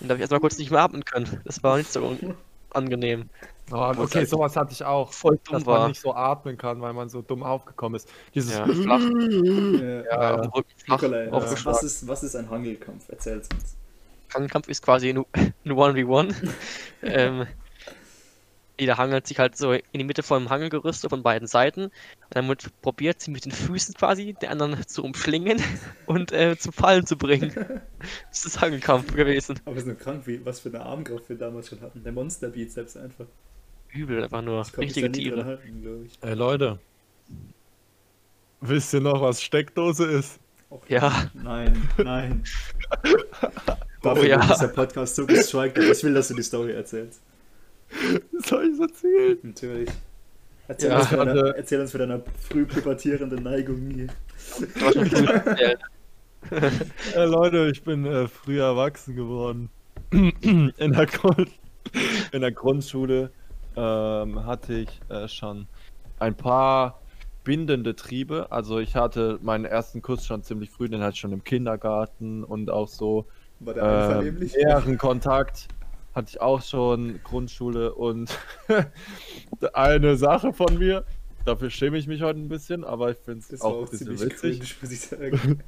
da 0.00 0.08
habe 0.08 0.14
ich 0.16 0.20
erstmal 0.20 0.40
kurz 0.40 0.58
nicht 0.58 0.70
mehr 0.70 0.80
atmen 0.80 1.04
können. 1.04 1.40
Das 1.44 1.62
war 1.62 1.78
nicht 1.78 1.92
so 1.92 2.18
angenehm. 2.70 3.30
Oh, 3.72 3.92
okay, 3.96 4.18
halt 4.18 4.28
sowas 4.28 4.56
hatte 4.56 4.72
ich 4.72 4.84
auch. 4.84 5.12
Voll 5.12 5.38
dumm 5.44 5.58
Dass 5.58 5.66
war. 5.66 5.80
man 5.80 5.88
nicht 5.90 6.00
so 6.00 6.14
atmen 6.14 6.58
kann, 6.58 6.80
weil 6.80 6.92
man 6.92 7.08
so 7.08 7.22
dumm 7.22 7.42
aufgekommen 7.42 7.96
ist. 7.96 8.08
Dieses. 8.34 8.56
Ja, 8.58 8.66
flach. 8.66 9.00
Ja. 9.00 10.02
Ja, 10.04 10.34
Rücken 10.36 10.70
flach. 10.84 11.02
Nikolai, 11.02 11.28
was, 11.30 11.82
ist, 11.82 12.08
was 12.08 12.22
ist 12.22 12.34
ein 12.36 12.50
Hangelkampf? 12.50 13.08
Erzähl's 13.08 13.48
uns. 13.52 13.76
Krankenkampf 14.28 14.68
ist 14.68 14.82
quasi 14.82 15.10
ein, 15.10 15.24
ein 15.34 15.52
1v1. 15.64 16.34
ähm, 17.02 17.46
jeder 18.80 18.96
hangelt 18.96 19.26
sich 19.26 19.38
halt 19.38 19.58
so 19.58 19.72
in 19.72 19.82
die 19.92 20.04
Mitte 20.04 20.22
von 20.22 20.44
dem 20.44 20.50
Hangelgerüst 20.50 21.06
von 21.06 21.22
beiden 21.22 21.46
Seiten. 21.46 21.84
Und 21.84 21.92
dann 22.30 22.48
wird 22.48 22.68
probiert, 22.80 23.20
sie 23.20 23.30
mit 23.30 23.44
den 23.44 23.52
Füßen 23.52 23.94
quasi 23.94 24.34
der 24.40 24.50
anderen 24.50 24.86
zu 24.86 25.04
umschlingen 25.04 25.62
und 26.06 26.32
äh, 26.32 26.56
zum 26.56 26.72
Fallen 26.72 27.06
zu 27.06 27.16
bringen. 27.16 27.52
Das 28.30 28.46
ist 28.46 28.60
Hangelkampf 28.62 29.14
gewesen. 29.14 29.60
Aber 29.66 29.76
es 29.76 29.82
ist 29.82 29.86
nur 29.86 29.96
krank, 29.96 30.22
wie, 30.26 30.42
was 30.46 30.60
für 30.60 30.70
eine 30.70 30.80
Armkraft 30.80 31.28
wir 31.28 31.36
damals 31.36 31.68
schon 31.68 31.82
hatten. 31.82 32.02
Der 32.02 32.12
Monster-Beat 32.12 32.72
selbst 32.72 32.96
einfach. 32.96 33.26
Übel, 33.92 34.22
einfach 34.24 34.42
nur. 34.42 34.64
Richtige 34.78 35.10
Tiere. 35.10 35.44
halten, 35.44 35.82
glaube 35.82 36.04
ich. 36.06 36.18
Ey 36.22 36.34
Leute. 36.34 36.78
Wisst 38.60 38.92
ihr 38.94 39.00
noch, 39.00 39.20
was 39.22 39.42
Steckdose 39.42 40.04
ist? 40.04 40.38
Och, 40.70 40.82
Ja. 40.88 41.30
Nein, 41.34 41.88
nein. 41.98 42.44
Dafür 44.02 44.22
Oh 44.22 44.24
ja. 44.26 44.40
wird 44.40 44.54
dieser 44.54 44.68
Podcast 44.68 45.16
so 45.16 45.26
gestrikt, 45.26 45.78
aber 45.78 45.90
ich 45.90 46.04
will, 46.04 46.14
dass 46.14 46.28
du 46.28 46.34
die 46.34 46.42
Story 46.42 46.72
erzählst. 46.72 47.20
Soll 48.46 48.70
ich 48.72 48.80
erzählen? 48.80 49.38
Natürlich. 49.42 49.90
Erzähl, 50.68 50.90
Ja, 50.90 50.98
uns, 50.98 51.08
von 51.08 51.18
deiner, 51.18 51.30
hatte- 51.32 51.54
erzähl 51.56 51.80
uns 51.80 51.90
von 51.90 52.00
deiner 52.00 52.22
früh 52.48 52.64
pubertierenden 52.64 53.42
Neigung 53.42 53.90
hier. 53.90 54.06
Früh. 54.36 55.74
Äh, 57.14 57.24
Leute, 57.24 57.68
ich 57.70 57.82
bin 57.82 58.06
äh, 58.06 58.26
früher 58.28 58.64
erwachsen 58.66 59.14
geworden. 59.16 59.68
in, 60.10 60.72
der 60.78 61.06
Grund 61.06 61.50
in 62.32 62.40
der 62.40 62.52
Grundschule 62.52 63.30
ähm, 63.76 64.44
hatte 64.44 64.74
ich 64.74 65.00
äh, 65.08 65.28
schon 65.28 65.66
ein 66.18 66.36
paar 66.36 67.00
bindende 67.44 67.96
Triebe. 67.96 68.46
Also 68.50 68.78
ich 68.78 68.96
hatte 68.96 69.38
meinen 69.42 69.64
ersten 69.64 70.02
Kuss 70.02 70.26
schon 70.26 70.42
ziemlich 70.42 70.70
früh, 70.70 70.88
den 70.88 71.00
hatte 71.00 71.14
ich 71.14 71.20
schon 71.20 71.32
im 71.32 71.44
Kindergarten 71.44 72.44
und 72.44 72.70
auch 72.70 72.88
so 72.88 73.26
War 73.60 73.74
der 73.74 73.82
äh, 73.82 73.86
einvernehmlich? 73.86 74.54
näheren 74.54 74.98
Kontakt 74.98 75.68
hatte 76.14 76.28
ich 76.30 76.40
auch 76.40 76.62
schon 76.62 77.20
Grundschule 77.22 77.94
und 77.94 78.36
eine 79.72 80.16
Sache 80.16 80.52
von 80.52 80.78
mir, 80.78 81.04
dafür 81.44 81.70
schäme 81.70 81.98
ich 81.98 82.06
mich 82.06 82.22
heute 82.22 82.40
ein 82.40 82.48
bisschen, 82.48 82.84
aber 82.84 83.12
ich 83.12 83.18
finde 83.18 83.44
es 83.48 83.60
auch 83.60 83.74
auch 83.74 83.84
ein 83.84 83.90
bisschen 83.90 84.16
ziemlich 84.16 84.42
witzig. 84.42 84.78
cringe, 84.80 85.58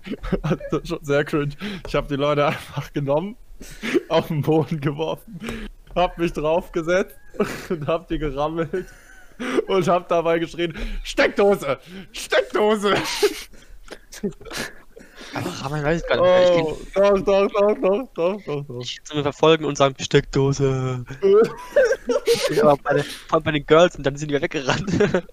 ist 0.81 0.88
schon 0.88 1.04
sehr 1.04 1.25
cringe. 1.25 1.54
Ich 1.87 1.94
habe 1.94 2.09
die 2.09 2.16
Leute 2.16 2.47
einfach 2.47 2.92
genommen, 2.92 3.37
auf 4.09 4.28
den 4.28 4.42
Boden 4.42 4.80
geworfen, 4.80 5.38
hab 5.94 6.18
mich 6.18 6.32
draufgesetzt 6.32 7.16
und 7.70 7.86
hab 7.86 8.08
die 8.08 8.18
gerammelt 8.18 8.86
und 9.66 9.88
hab 9.88 10.08
dabei 10.08 10.38
geschrien: 10.38 10.76
Steckdose! 11.02 11.78
Steckdose! 12.12 12.94
Aber 15.34 15.48
Rahmen 15.48 15.82
weiß 15.82 16.02
ich 16.02 16.08
gar 16.08 16.16
nicht. 16.20 16.94
mehr. 16.94 17.10
Oh, 17.14 17.16
doch, 17.16 17.22
doch, 17.24 17.48
doch, 17.48 17.74
doch, 17.80 18.08
doch, 18.14 18.42
doch, 18.44 18.64
doch. 18.66 18.80
Ich 18.82 19.02
zu 19.02 19.16
mir 19.16 19.22
verfolgen 19.22 19.64
und 19.64 19.78
sagen, 19.78 19.94
Steckdose. 19.98 21.04
Aber 22.60 22.76
bei, 22.82 22.94
den- 22.94 23.04
bei 23.42 23.50
den 23.52 23.64
Girls 23.66 23.96
und 23.96 24.04
dann 24.04 24.16
sind 24.16 24.30
die 24.30 24.40
weggerannt. 24.40 24.92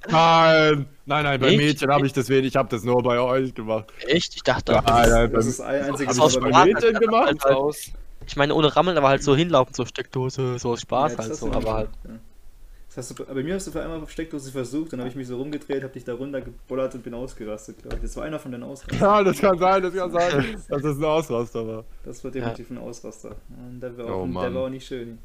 Nein, 0.10 0.86
nein, 1.06 1.24
nein, 1.24 1.40
bei 1.42 1.48
Nicht? 1.50 1.58
Mädchen 1.58 1.92
habe 1.92 2.06
ich 2.06 2.14
das 2.14 2.30
wenig, 2.30 2.48
ich 2.50 2.56
habe 2.56 2.70
das 2.70 2.84
nur 2.84 3.04
bei 3.04 3.20
euch 3.20 3.54
gemacht. 3.54 3.88
Echt? 4.08 4.36
Ich 4.38 4.44
dachte, 4.44 4.72
Nein, 4.74 5.10
nein, 5.10 5.32
Das 5.34 5.46
bei, 5.46 5.50
ist 5.50 5.60
ein 5.62 5.84
einziges 5.84 6.16
Spaß 6.16 6.40
mit- 6.40 6.54
Mädchen 6.54 6.94
gemacht? 7.00 7.46
Aus. 7.46 7.92
Ich 8.30 8.36
meine 8.38 8.54
ohne 8.56 8.76
Rammeln, 8.76 8.98
aber 8.98 9.10
halt 9.10 9.24
so 9.24 9.36
hinlaufen, 9.36 9.74
so 9.74 9.86
Steckdose, 9.86 10.60
so 10.60 10.72
aus 10.72 10.82
Spaß 10.82 11.14
Ja, 11.14 11.18
halt 11.18 11.36
so, 11.36 11.52
aber 11.52 11.74
halt. 11.74 11.90
gemacht, 11.92 12.00
ja. 12.08 12.20
Das 12.88 12.98
hast 13.10 13.20
du, 13.20 13.24
bei 13.26 13.44
mir 13.44 13.54
hast 13.54 13.68
du 13.68 13.72
für 13.72 13.84
einmal 13.84 14.02
auf 14.02 14.10
Steckdose 14.12 14.52
versucht, 14.52 14.94
dann 14.94 15.00
habe 15.00 15.10
ich 15.10 15.16
mich 15.16 15.28
so 15.28 15.38
rumgedreht, 15.38 15.84
habe 15.84 15.94
dich 15.94 16.04
da 16.06 16.16
runtergebollert 16.16 16.96
und 16.96 17.04
bin 17.04 17.14
ausgerastet, 17.14 17.82
glaube 17.82 17.98
ich. 17.98 18.02
Das 18.02 18.16
war 18.16 18.24
einer 18.24 18.40
von 18.40 18.52
den 18.52 18.64
Ausrastern. 18.64 19.00
Ja, 19.00 19.24
das 19.24 19.40
kann 19.40 19.60
sein, 19.60 19.84
das 19.84 19.94
kann 19.94 20.12
sein, 20.12 20.64
dass 20.70 20.82
das 20.82 20.98
ein 20.98 21.04
Ausraster 21.06 21.68
war. 21.68 21.86
Das 22.04 22.24
war 22.24 22.32
definitiv 22.32 22.72
ein 22.72 22.80
Ausraster. 22.80 23.36
Und 23.50 23.80
der 23.80 23.96
war, 23.98 24.06
Oh, 24.08 24.26
auch, 24.26 24.40
der 24.40 24.50
Mann. 24.50 24.54
war 24.56 24.64
auch 24.66 24.70
nicht 24.70 24.88
schön. 24.88 25.20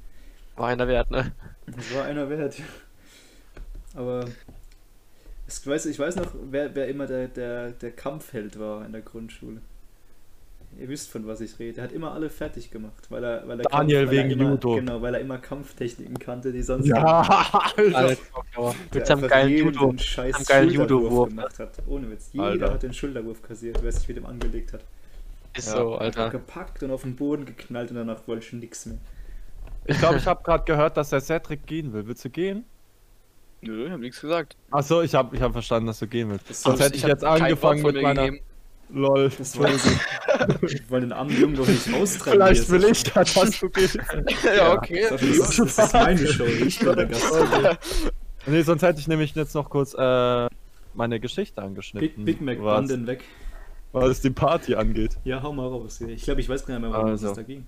War 0.57 0.69
einer 0.69 0.87
wert, 0.89 1.11
ne? 1.11 1.33
Das 1.67 1.95
war 1.95 2.05
einer 2.05 2.29
wert. 2.29 2.59
ja. 2.59 2.65
Aber 3.95 4.27
ich 5.47 5.67
weiß, 5.67 5.87
ich 5.87 5.99
weiß 5.99 6.17
noch, 6.17 6.33
wer, 6.51 6.75
wer 6.75 6.89
immer 6.89 7.07
der, 7.07 7.29
der, 7.29 7.71
der 7.73 7.91
Kampfheld 7.93 8.59
war 8.59 8.85
in 8.85 8.93
der 8.93 9.03
Grundschule. 9.03 9.61
Ihr 10.81 10.89
wisst, 10.89 11.11
von 11.11 11.27
was 11.27 11.41
ich 11.41 11.59
rede. 11.59 11.79
Er 11.79 11.85
hat 11.85 11.93
immer 11.93 12.13
alle 12.13 12.29
fertig 12.31 12.71
gemacht, 12.71 13.07
weil 13.11 13.23
er, 13.25 13.47
weil 13.47 13.61
er 13.61 13.65
Daniel 13.65 14.09
weil 14.09 14.17
er 14.17 14.25
wegen 14.25 14.31
immer, 14.41 14.51
Judo. 14.51 14.75
Genau, 14.77 15.03
weil 15.03 15.15
er 15.15 15.21
immer 15.21 15.39
Kampftechniken 15.39 16.19
kannte, 16.19 16.53
die 16.53 16.63
sonst 16.63 16.87
Ja, 16.87 17.21
Alter, 17.77 18.17
mit 18.93 19.07
seinem 19.07 19.29
geilen 19.29 19.57
Judo. 19.57 19.95
scheiß 19.97 20.37
seinem 20.47 20.69
geilen 20.69 20.87
ne? 20.87 21.27
gemacht 21.29 21.59
hat. 21.59 21.71
Ohne 21.87 22.11
Witz. 22.11 22.31
Jeder 22.33 22.45
Alter. 22.45 22.73
hat 22.75 22.83
den 22.83 22.93
Schulterwurf 22.95 23.43
kassiert, 23.43 23.79
wer 23.83 23.93
sich 23.93 24.07
mit 24.09 24.17
ihm 24.17 24.27
angelegt 24.27 24.73
hat. 24.73 24.85
Ist 25.57 25.69
Ja. 25.69 25.77
so, 25.77 25.95
Alter. 25.97 26.31
gepackt 26.31 26.83
und 26.83 26.91
auf 26.91 27.03
den 27.03 27.15
Boden 27.15 27.45
geknallt 27.45 27.91
und 27.91 27.97
danach 27.97 28.27
wollte 28.27 28.45
ich 28.45 28.53
nix 28.53 28.87
mehr. 28.87 28.99
Ich 29.87 29.99
glaube, 29.99 30.17
ich 30.17 30.27
habe 30.27 30.43
gerade 30.43 30.65
gehört, 30.65 30.97
dass 30.97 31.11
der 31.11 31.21
Cedric 31.21 31.67
gehen 31.67 31.93
will. 31.93 32.07
Willst 32.07 32.25
du 32.25 32.31
gehen? 32.31 32.65
Nö, 33.61 33.87
ich 33.87 33.93
hab 33.93 34.01
nichts 34.01 34.21
gesagt. 34.21 34.57
Achso, 34.71 35.03
ich 35.03 35.15
habe 35.15 35.35
ich 35.37 35.43
hab 35.43 35.53
verstanden, 35.53 35.87
dass 35.87 35.99
du 35.99 36.07
gehen 36.07 36.31
willst. 36.31 36.49
Das 36.51 36.63
Sonst 36.63 36.81
hätte 36.81 36.97
ich 36.97 37.03
hab 37.05 37.11
jetzt 37.11 37.25
angefangen 37.25 37.83
mit 37.83 38.03
meiner. 38.03 38.25
gegeben. 38.27 38.45
Lol. 38.95 39.31
Das 39.37 39.59
war 39.59 39.69
Wir 39.69 40.91
wollen 40.91 41.03
den 41.03 41.13
armen 41.13 41.39
Jungen 41.41 41.57
doch 41.57 41.67
nicht 41.67 41.93
austreiben. 42.01 42.41
Vielleicht 42.41 42.71
will 42.71 42.85
ich 42.85 43.03
dass 43.03 43.61
du 43.61 43.69
gehst. 43.69 43.99
ja, 44.57 44.73
okay. 44.73 45.07
Das 45.11 45.23
ist, 45.23 45.59
das 45.59 45.79
ist 45.79 45.93
meine 45.95 46.27
Show, 46.27 46.45
ich 46.45 46.79
bin 46.79 46.97
der 46.97 47.07
Gast. 47.07 47.25
Nee, 48.47 48.61
sonst 48.61 48.83
hätte 48.83 49.01
ich 49.01 49.09
nämlich 49.09 49.35
jetzt 49.35 49.55
noch 49.55 49.71
kurz 49.71 49.95
äh, 49.95 50.49
meine 50.93 51.19
Geschichte 51.19 51.63
angeschnitten. 51.63 52.27
Big, 52.27 52.39
Big 52.39 52.41
Mac 52.43 52.63
was, 52.63 52.75
Banden 52.77 53.07
weg. 53.07 53.25
was 53.93 54.21
die 54.21 54.29
Party 54.29 54.75
angeht. 54.75 55.17
Ja, 55.25 55.43
hau 55.43 55.55
mal 55.55 55.67
raus. 55.67 56.03
Ich 56.03 56.25
glaube, 56.25 56.43
ich 56.43 56.49
weiß 56.51 56.67
gar 56.67 56.75
nicht 56.75 56.83
mehr, 56.83 56.93
worum 56.93 57.07
Also. 57.07 57.29
es 57.29 57.37
da 57.37 57.43
ging. 57.43 57.67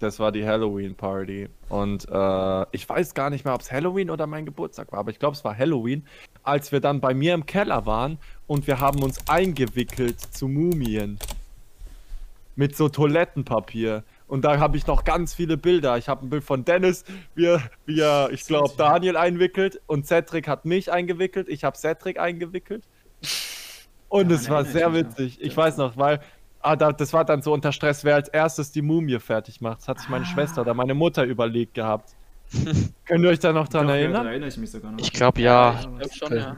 Das 0.00 0.18
war 0.18 0.32
die 0.32 0.44
Halloween-Party. 0.44 1.48
Und 1.68 2.08
äh, 2.10 2.66
ich 2.72 2.88
weiß 2.88 3.14
gar 3.14 3.30
nicht 3.30 3.44
mehr, 3.44 3.54
ob 3.54 3.60
es 3.60 3.70
Halloween 3.70 4.10
oder 4.10 4.26
mein 4.26 4.44
Geburtstag 4.44 4.90
war, 4.90 4.98
aber 4.98 5.10
ich 5.12 5.18
glaube, 5.20 5.36
es 5.36 5.44
war 5.44 5.56
Halloween, 5.56 6.04
als 6.46 6.72
wir 6.72 6.80
dann 6.80 7.00
bei 7.00 7.14
mir 7.14 7.34
im 7.34 7.46
Keller 7.46 7.86
waren 7.86 8.18
und 8.46 8.66
wir 8.66 8.80
haben 8.80 9.02
uns 9.02 9.18
eingewickelt 9.28 10.20
zu 10.20 10.48
Mumien. 10.48 11.18
Mit 12.54 12.74
so 12.76 12.88
Toilettenpapier. 12.88 14.02
Und 14.28 14.44
da 14.44 14.58
habe 14.58 14.76
ich 14.76 14.86
noch 14.86 15.04
ganz 15.04 15.34
viele 15.34 15.56
Bilder. 15.56 15.98
Ich 15.98 16.08
habe 16.08 16.24
ein 16.26 16.30
Bild 16.30 16.42
von 16.42 16.64
Dennis, 16.64 17.04
wie 17.34 17.46
er, 17.46 17.62
wie 17.84 18.00
er 18.00 18.30
ich 18.32 18.46
glaube, 18.46 18.72
Daniel 18.76 19.16
einwickelt. 19.16 19.80
Und 19.86 20.06
Cedric 20.06 20.48
hat 20.48 20.64
mich 20.64 20.90
eingewickelt. 20.90 21.48
Ich 21.48 21.64
habe 21.64 21.76
Cedric 21.76 22.18
eingewickelt. 22.18 22.82
Und 24.08 24.30
Ja, 24.30 24.36
es 24.36 24.48
war 24.48 24.64
sehr 24.64 24.92
witzig. 24.94 25.38
Ich 25.40 25.56
weiß 25.56 25.76
noch, 25.76 25.96
weil 25.96 26.20
ah, 26.60 26.76
da, 26.76 26.92
das 26.92 27.12
war 27.12 27.24
dann 27.24 27.42
so 27.42 27.52
unter 27.52 27.72
Stress, 27.72 28.04
wer 28.04 28.14
als 28.14 28.28
erstes 28.28 28.72
die 28.72 28.82
Mumie 28.82 29.18
fertig 29.20 29.60
macht. 29.60 29.80
Das 29.80 29.88
hat 29.88 30.00
sich 30.00 30.08
meine 30.08 30.24
Ah. 30.24 30.28
Schwester 30.28 30.62
oder 30.62 30.74
meine 30.74 30.94
Mutter 30.94 31.24
überlegt 31.24 31.74
gehabt. 31.74 32.16
Könnt 33.04 33.24
ihr 33.24 33.30
euch 33.30 33.38
da 33.38 33.52
noch 33.52 33.68
dran 33.68 33.88
erinnern? 33.88 34.24
Da 34.24 34.30
erinnere 34.30 34.48
ich 34.48 34.56
mich 34.56 34.70
sogar 34.70 34.92
noch. 34.92 34.98
Ich 34.98 35.12
glaube 35.12 35.40
ja. 35.40 35.74
was- 35.74 36.10
glaub 36.10 36.30
schon, 36.30 36.38
ja. 36.38 36.56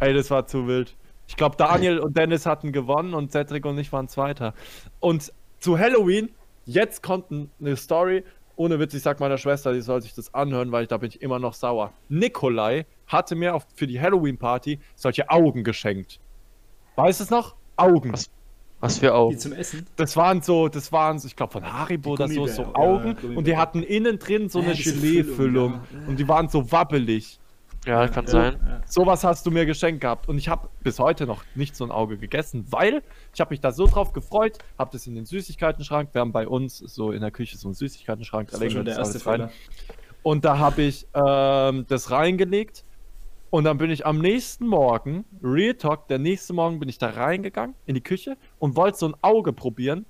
Ey, 0.00 0.14
das 0.14 0.30
war 0.30 0.46
zu 0.46 0.66
wild. 0.66 0.96
Ich 1.26 1.36
glaube, 1.36 1.56
Daniel 1.56 1.98
und 2.00 2.16
Dennis 2.16 2.46
hatten 2.46 2.72
gewonnen 2.72 3.14
und 3.14 3.32
Cedric 3.32 3.64
und 3.64 3.78
ich 3.78 3.92
waren 3.92 4.08
Zweiter. 4.08 4.52
Und 5.00 5.32
zu 5.58 5.78
Halloween, 5.78 6.30
jetzt 6.66 7.02
kommt 7.02 7.26
eine 7.60 7.76
Story. 7.76 8.24
Ohne 8.56 8.78
Witz, 8.78 8.94
ich 8.94 9.02
sag 9.02 9.18
meiner 9.20 9.38
Schwester, 9.38 9.72
die 9.72 9.80
soll 9.80 10.00
sich 10.02 10.14
das 10.14 10.32
anhören, 10.32 10.70
weil 10.70 10.82
ich, 10.84 10.88
da 10.88 10.98
bin 10.98 11.08
ich 11.08 11.22
immer 11.22 11.38
noch 11.38 11.54
sauer. 11.54 11.92
Nikolai 12.08 12.86
hatte 13.06 13.34
mir 13.34 13.54
auf, 13.54 13.66
für 13.74 13.86
die 13.86 14.00
Halloween-Party 14.00 14.78
solche 14.94 15.28
Augen 15.30 15.64
geschenkt. 15.64 16.20
Weißt 16.96 17.18
du 17.20 17.24
es 17.24 17.30
noch? 17.30 17.56
Augen. 17.76 18.12
Was? 18.12 18.30
Was 18.84 18.98
für 18.98 19.14
Augen. 19.14 19.30
Die 19.32 19.38
zum 19.38 19.52
Essen? 19.54 19.86
Das 19.96 20.14
waren 20.14 20.42
so, 20.42 20.68
das 20.68 20.92
waren 20.92 21.18
so, 21.18 21.26
ich 21.26 21.34
glaube 21.34 21.54
von 21.54 21.64
Haribo 21.64 22.10
oder 22.12 22.28
so, 22.28 22.46
so 22.46 22.62
ja, 22.62 22.74
Augen 22.74 23.14
Gummibär. 23.14 23.38
und 23.38 23.46
die 23.46 23.56
hatten 23.56 23.82
innen 23.82 24.18
drin 24.18 24.50
so 24.50 24.58
Ja, 24.60 24.66
eine 24.66 24.74
diese 24.74 24.92
Gelee-Füllung 24.94 25.34
Füllung, 25.34 25.80
ja. 26.02 26.08
und 26.08 26.18
die 26.18 26.28
waren 26.28 26.48
so 26.50 26.70
wabbelig. 26.70 27.40
Ja, 27.86 28.06
kann 28.08 28.26
sein. 28.26 28.56
Ja. 28.62 28.82
Sowas 28.86 29.24
hast 29.24 29.46
du 29.46 29.50
mir 29.50 29.64
geschenkt 29.64 30.02
gehabt 30.02 30.28
und 30.28 30.36
ich 30.36 30.48
habe 30.48 30.68
bis 30.82 30.98
heute 30.98 31.24
noch 31.24 31.44
nicht 31.54 31.76
so 31.76 31.84
ein 31.84 31.90
Auge 31.90 32.18
gegessen, 32.18 32.66
weil 32.68 33.02
ich 33.34 33.40
habe 33.40 33.52
mich 33.54 33.60
da 33.60 33.72
so 33.72 33.86
drauf 33.86 34.12
gefreut, 34.12 34.58
habe 34.78 34.90
das 34.92 35.06
in 35.06 35.14
den 35.14 35.24
Süßigkeiten-Schrank. 35.24 36.10
Wir 36.12 36.20
haben 36.20 36.32
bei 36.32 36.46
uns 36.46 36.76
so 36.78 37.10
in 37.10 37.22
der 37.22 37.30
Küche 37.30 37.56
so 37.56 37.68
einen 37.68 37.74
Süßigkeiten-Schrank. 37.74 38.50
Das 38.50 38.58
da 38.58 38.60
war 38.60 38.68
legen 38.68 38.78
schon 38.78 38.86
wir 38.86 38.92
der 38.92 38.98
erste. 38.98 39.18
Fehler. 39.18 39.50
Und 40.22 40.44
da 40.44 40.58
habe 40.58 40.82
ich 40.82 41.06
ähm, 41.14 41.86
das 41.88 42.10
reingelegt 42.10 42.84
und 43.54 43.62
dann 43.62 43.78
bin 43.78 43.88
ich 43.88 44.04
am 44.04 44.18
nächsten 44.18 44.66
Morgen, 44.66 45.24
Real 45.40 45.74
Talk, 45.74 46.08
der 46.08 46.18
nächste 46.18 46.52
Morgen 46.52 46.80
bin 46.80 46.88
ich 46.88 46.98
da 46.98 47.10
reingegangen 47.10 47.76
in 47.86 47.94
die 47.94 48.00
Küche 48.00 48.36
und 48.58 48.74
wollte 48.74 48.98
so 48.98 49.06
ein 49.06 49.14
Auge 49.22 49.52
probieren. 49.52 50.06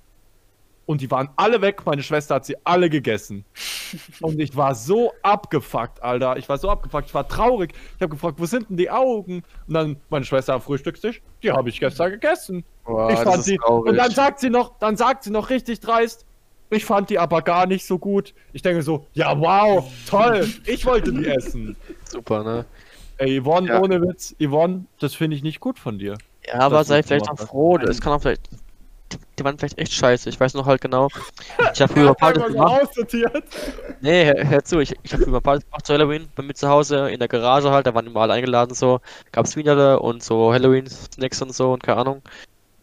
Und 0.87 1.01
die 1.01 1.11
waren 1.11 1.29
alle 1.35 1.61
weg. 1.61 1.85
Meine 1.85 2.01
Schwester 2.01 2.33
hat 2.33 2.45
sie 2.47 2.55
alle 2.63 2.89
gegessen. 2.89 3.45
Und 4.19 4.39
ich 4.39 4.57
war 4.57 4.73
so 4.73 5.13
abgefuckt, 5.21 6.01
Alter. 6.01 6.37
Ich 6.37 6.49
war 6.49 6.57
so 6.57 6.71
abgefuckt. 6.71 7.05
Ich 7.05 7.13
war 7.13 7.27
traurig. 7.27 7.73
Ich 7.95 8.01
habe 8.01 8.09
gefragt, 8.09 8.39
wo 8.39 8.47
sind 8.47 8.71
denn 8.71 8.77
die 8.77 8.89
Augen? 8.89 9.43
Und 9.67 9.73
dann 9.75 9.97
meine 10.09 10.25
Schwester 10.25 10.55
am 10.55 10.61
Frühstückstisch. 10.61 11.21
Die 11.43 11.51
habe 11.51 11.69
ich 11.69 11.79
gestern 11.79 12.13
gegessen. 12.13 12.65
Boah, 12.83 13.11
ich 13.11 13.19
fand 13.19 13.37
ist 13.37 13.47
die. 13.47 13.57
traurig. 13.57 13.91
Und 13.91 13.97
dann 13.97 14.09
sagt 14.09 14.39
sie 14.39 14.49
noch, 14.49 14.79
dann 14.79 14.97
sagt 14.97 15.23
sie 15.23 15.29
noch 15.29 15.51
richtig 15.51 15.81
dreist. 15.81 16.25
Ich 16.71 16.83
fand 16.83 17.11
die 17.11 17.19
aber 17.19 17.43
gar 17.43 17.67
nicht 17.67 17.85
so 17.85 17.99
gut. 17.99 18.33
Ich 18.53 18.63
denke 18.63 18.81
so, 18.81 19.05
ja 19.13 19.39
wow, 19.39 19.87
toll. 20.09 20.49
Ich 20.65 20.83
wollte 20.87 21.13
die 21.13 21.27
essen. 21.27 21.75
Super, 22.05 22.43
ne? 22.43 22.65
Ey, 23.17 23.41
Yvonne, 23.41 23.67
Ja. 23.69 23.81
ohne 23.81 24.01
Witz, 24.01 24.35
Yvonne, 24.41 24.85
das 24.99 25.15
finde 25.15 25.35
ich 25.37 25.43
nicht 25.43 25.59
gut 25.59 25.79
von 25.79 25.97
dir. 25.99 26.17
Ja, 26.47 26.59
aber 26.59 26.83
sei 26.83 27.01
vielleicht 27.01 27.29
auch 27.29 27.39
froh. 27.39 27.77
Es 27.77 28.01
kann 28.01 28.13
auch 28.13 28.21
vielleicht. 28.21 28.49
Die, 29.11 29.17
die 29.37 29.43
waren 29.45 29.57
vielleicht 29.57 29.77
echt 29.77 29.93
scheiße. 29.93 30.29
Ich 30.29 30.39
weiß 30.39 30.55
noch 30.55 30.65
halt 30.65 30.81
genau. 30.81 31.09
Ich 31.73 31.81
habe 31.81 31.93
früher 31.93 32.13
Partys 32.15 32.43
gemacht. 32.47 32.89
Nee, 34.01 34.25
hör, 34.25 34.49
hör 34.49 34.63
zu, 34.63 34.79
ich, 34.79 34.95
ich 35.03 35.13
habe 35.13 35.23
früher 35.23 35.41
Partys 35.41 35.65
gemacht 35.65 35.85
zu 35.85 35.93
Halloween 35.93 36.27
bei 36.35 36.43
mir 36.43 36.53
zu 36.55 36.67
Hause 36.67 37.09
in 37.09 37.19
der 37.19 37.27
Garage 37.27 37.69
halt. 37.71 37.85
Da 37.87 37.93
waren 37.93 38.07
immer 38.07 38.21
alle 38.21 38.33
eingeladen 38.33 38.73
so. 38.73 38.99
Gab's 39.31 39.55
Wienerle 39.55 39.99
und 39.99 40.23
so 40.23 40.51
Halloween-Snacks 40.53 41.41
und 41.41 41.53
so 41.53 41.71
und 41.73 41.83
keine 41.83 41.99
Ahnung. 41.99 42.21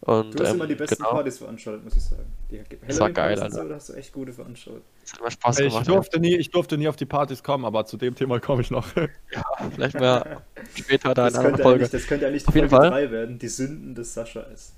Und 0.05 0.37
Du 0.37 0.43
hast 0.43 0.49
ähm, 0.49 0.55
immer 0.57 0.67
die 0.67 0.75
besten 0.75 0.97
genau, 0.97 1.11
Partys 1.11 1.37
veranstaltet, 1.37 1.83
muss 1.85 1.95
ich 1.95 2.03
sagen. 2.03 2.25
Die 2.51 2.61
Das 2.87 2.99
war 2.99 3.09
geil, 3.09 3.39
Alter. 3.39 3.55
So, 3.63 3.69
da 3.69 3.75
hast 3.75 3.87
du 3.89 3.93
echt 3.93 4.11
gute 4.11 4.33
veranstaltet. 4.33 4.83
das 5.01 5.13
hat 5.13 5.19
immer 5.21 5.31
Spaß 5.31 5.59
Ich 5.59 5.69
gemacht. 5.69 5.87
ja. 5.87 5.93
durfte, 5.93 6.19
nie, 6.19 6.35
ich 6.35 6.51
durfte 6.51 6.77
nie 6.77 6.89
auf 6.89 6.97
die 6.97 7.05
Partys 7.05 7.41
kommen, 7.41 7.63
aber 7.63 7.85
zu 7.85 7.95
dem 7.95 8.13
Thema 8.13 8.41
komme 8.41 8.61
ich 8.63 8.69
noch. 8.71 8.85
Vielleicht 9.73 9.97
mal 9.97 10.41
später 10.75 11.13
da 11.13 11.29
Das 11.29 11.35
in 11.35 11.45
einer 11.45 11.57
Folge. 11.57 11.87
das 11.87 12.05
könnte 12.05 12.27
eigentlich 12.27 12.45
Auf 12.45 12.53
die 12.53 12.59
jeden 12.59 12.69
Folge 12.69 12.89
Fall. 12.89 13.05
3 13.07 13.11
werden. 13.11 13.39
Die 13.39 13.47
Sünden 13.47 13.95
des 13.95 14.13
Sascha 14.13 14.41
S. 14.53 14.73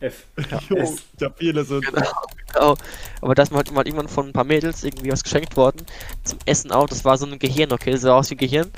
F. 0.00 0.26
Jo, 0.68 0.76
Es- 0.76 1.02
ich 1.18 1.24
habe 1.24 1.34
viele 1.36 1.64
sind. 1.64 1.84
Genau. 1.84 2.76
Aber 3.20 3.34
da 3.34 3.42
ist 3.42 3.50
mir 3.50 3.56
halt 3.56 3.72
mal 3.72 3.84
irgendwann 3.84 4.06
von 4.06 4.28
ein 4.28 4.32
paar 4.32 4.44
Mädels 4.44 4.84
irgendwie 4.84 5.10
was 5.10 5.24
geschenkt 5.24 5.56
worden. 5.56 5.84
Zum 6.22 6.38
Essen 6.46 6.70
auch. 6.70 6.86
Das 6.88 7.04
war 7.04 7.18
so 7.18 7.26
ein 7.26 7.36
Gehirn, 7.40 7.72
okay? 7.72 7.90
Das 7.90 8.02
sah 8.02 8.14
aus 8.16 8.30
wie 8.30 8.36
Gehirn. 8.36 8.70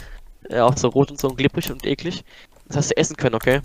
Äh, 0.49 0.61
auch 0.61 0.78
so 0.78 0.88
rot 0.88 1.11
und 1.11 1.21
so 1.21 1.28
und 1.28 1.37
glibberig 1.37 1.71
und 1.71 1.85
eklig. 1.85 2.25
Das 2.69 2.78
hast 2.78 2.90
du 2.92 2.97
essen 2.97 3.16
können, 3.16 3.35
okay? 3.35 3.61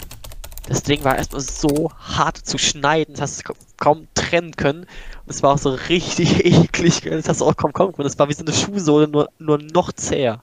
Das 0.68 0.82
Ding 0.84 1.04
war 1.04 1.16
erstmal 1.16 1.42
so 1.42 1.92
hart 2.00 2.38
zu 2.38 2.58
schneiden, 2.58 3.14
das 3.14 3.22
hast 3.22 3.40
du 3.40 3.54
ka- 3.54 3.60
kaum 3.78 4.08
trennen 4.16 4.56
können. 4.56 4.82
Und 4.82 5.30
es 5.30 5.44
war 5.44 5.54
auch 5.54 5.58
so 5.60 5.70
richtig 5.72 6.44
eklig, 6.46 7.02
das 7.02 7.30
hast 7.30 7.42
du 7.42 7.46
auch 7.46 7.56
kaum 7.56 7.72
kommen 7.72 7.94
können. 7.94 8.08
Das 8.08 8.18
war 8.18 8.28
wie 8.30 8.34
so 8.34 8.44
eine 8.44 8.54
Schuhsohle, 8.54 9.08
nur, 9.08 9.30
nur 9.38 9.60
noch 9.60 9.92
zäher. 9.94 10.42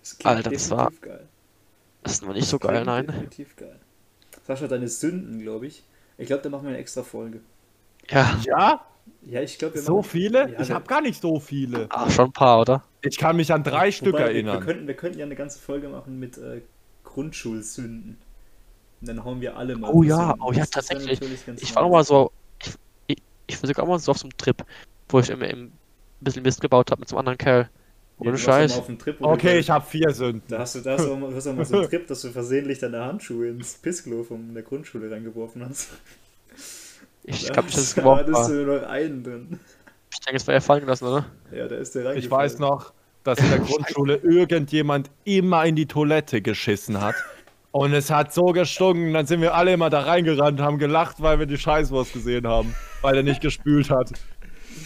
Das 0.00 0.18
klingt 0.18 0.36
Alter, 0.36 0.50
das 0.50 0.70
war- 0.70 0.90
geil. 1.00 1.26
Das 2.02 2.24
war 2.26 2.32
nicht 2.32 2.48
so 2.48 2.58
Das 2.58 2.68
geil, 2.70 2.84
nein. 2.84 3.06
Definitiv 3.06 3.56
geil. 3.56 3.76
Sascha, 4.46 4.66
deine 4.66 4.88
Sünden, 4.88 5.40
glaube 5.40 5.66
ich. 5.66 5.84
Ich 6.16 6.26
glaube, 6.26 6.42
da 6.42 6.48
machen 6.48 6.62
wir 6.64 6.70
eine 6.70 6.78
extra 6.78 7.02
Folge. 7.02 7.40
Ja, 8.10 8.38
Ja? 8.44 8.80
Ja, 9.22 9.40
ich 9.40 9.58
glaube, 9.58 9.74
wir 9.76 9.82
So 9.82 9.96
machen- 9.98 10.10
viele? 10.10 10.50
Ja, 10.52 10.60
ich 10.60 10.68
wir- 10.68 10.74
habe 10.74 10.86
gar 10.86 11.00
nicht 11.00 11.20
so 11.20 11.38
viele. 11.40 11.86
ah, 11.90 12.10
schon 12.10 12.26
ein 12.26 12.32
paar, 12.32 12.60
oder? 12.60 12.82
Ich 13.02 13.16
kann 13.18 13.36
mich 13.36 13.52
an 13.52 13.62
drei 13.62 13.90
Stück 13.92 14.14
Wobei, 14.14 14.18
wir- 14.24 14.26
erinnern. 14.32 14.58
Wir 14.60 14.64
könnten, 14.66 14.86
wir 14.86 14.94
könnten 14.94 15.18
ja 15.18 15.24
eine 15.26 15.34
ganze 15.36 15.58
Folge 15.58 15.88
machen 15.88 16.18
mit 16.18 16.38
äh, 16.38 16.60
Grundschulsünden. 17.04 18.18
Und 19.00 19.08
dann 19.08 19.24
hauen 19.24 19.40
wir 19.40 19.56
alle 19.56 19.76
mal. 19.76 19.90
Oh 19.92 20.02
ja, 20.02 20.34
oh 20.40 20.52
ja, 20.52 20.58
Das 20.58 20.64
ist 20.66 20.74
tatsächlich. 20.74 21.20
natürlich 21.20 21.46
ganz 21.46 21.62
Ich 21.62 21.74
war 21.74 21.84
auch 21.84 21.90
mal 21.90 22.04
so. 22.04 22.32
Ich, 22.60 22.74
ich, 23.06 23.22
ich 23.46 23.62
war 23.62 23.66
sogar 23.68 23.84
auch 23.84 23.88
mal 23.88 23.98
so 23.98 24.10
auf 24.10 24.18
so 24.18 24.24
einem 24.24 24.36
Trip, 24.36 24.64
wo 25.08 25.20
ich 25.20 25.30
immer 25.30 25.46
ein 25.46 25.72
bisschen 26.20 26.42
Mist 26.42 26.60
gebaut 26.60 26.90
habe 26.90 27.00
mit 27.00 27.08
so 27.08 27.16
einem 27.16 27.20
anderen 27.20 27.38
Kerl. 27.38 27.62
Ja, 27.62 27.68
Ohne 28.18 28.30
mal 28.32 28.38
Scheiß. 28.38 28.82
Trip, 28.98 29.18
du 29.18 29.24
Okay, 29.24 29.58
ich 29.58 29.70
habe 29.70 29.86
vier 29.86 30.10
Sünden. 30.10 30.42
Da 30.48 30.58
hast 30.58 30.74
du, 30.74 30.80
da 30.80 30.94
hast 30.94 31.04
du, 31.04 31.12
auch 31.12 31.18
mal, 31.18 31.30
du 31.30 31.36
hast 31.36 31.46
auch 31.46 31.54
mal 31.54 31.64
so 31.64 31.78
einen 31.78 31.88
Trip, 31.90 32.06
dass 32.08 32.22
du 32.22 32.30
versehentlich 32.30 32.80
deine 32.80 33.04
Handschuhe 33.04 33.48
ins 33.48 33.74
Pissklo 33.74 34.24
von 34.24 34.54
der 34.54 34.64
Grundschule 34.64 35.10
reingeworfen 35.10 35.64
hast. 35.68 35.90
Ich 37.22 37.46
glaube 37.46 37.66
nicht, 37.66 37.76
dass 37.76 37.84
es 37.84 37.94
Da 37.94 38.02
geworfen 38.02 38.34
hattest 38.34 38.50
du 38.50 38.54
nur 38.54 38.80
noch 38.80 38.88
einen 38.88 39.22
drin. 39.22 39.60
Ich 40.10 40.20
denke, 40.20 40.36
es 40.36 40.46
war 40.46 40.54
ja 40.54 40.60
fallen 40.60 40.80
gelassen, 40.80 41.06
oder? 41.06 41.26
Ja, 41.52 41.68
da 41.68 41.76
ist 41.76 41.94
der 41.94 42.06
reingefallen. 42.06 42.24
Ich 42.24 42.30
weiß 42.30 42.58
noch, 42.58 42.92
dass 43.22 43.38
in 43.38 43.50
der 43.50 43.58
Grundschule 43.60 44.16
irgendjemand 44.16 45.10
immer 45.24 45.64
in 45.64 45.76
die 45.76 45.86
Toilette 45.86 46.42
geschissen 46.42 47.00
hat. 47.00 47.14
Und 47.70 47.92
es 47.92 48.10
hat 48.10 48.32
so 48.32 48.46
gestunken, 48.46 49.12
dann 49.12 49.26
sind 49.26 49.42
wir 49.42 49.54
alle 49.54 49.74
immer 49.74 49.90
da 49.90 50.00
reingerannt, 50.00 50.60
haben 50.60 50.78
gelacht, 50.78 51.16
weil 51.20 51.38
wir 51.38 51.46
die 51.46 51.58
Scheißwurst 51.58 52.14
gesehen 52.14 52.46
haben, 52.46 52.74
weil 53.02 53.16
er 53.16 53.22
nicht 53.22 53.42
gespült 53.42 53.90
hat. 53.90 54.10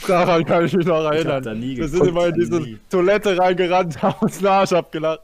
Daran 0.07 0.45
kann 0.45 0.65
ich 0.65 0.73
mich 0.73 0.87
noch 0.87 1.05
erinnern. 1.05 1.43
da 1.43 1.55
nie 1.55 1.77
wir 1.77 1.89
sind 1.89 2.07
immer 2.07 2.27
in 2.27 2.35
diese 2.35 2.61
nie. 2.61 2.79
Toilette 2.91 3.39
reingerannt, 3.39 4.01
haben 4.03 4.17
uns 4.21 4.39
den 4.39 4.47
Arsch 4.49 4.73
abgelacht, 4.73 5.21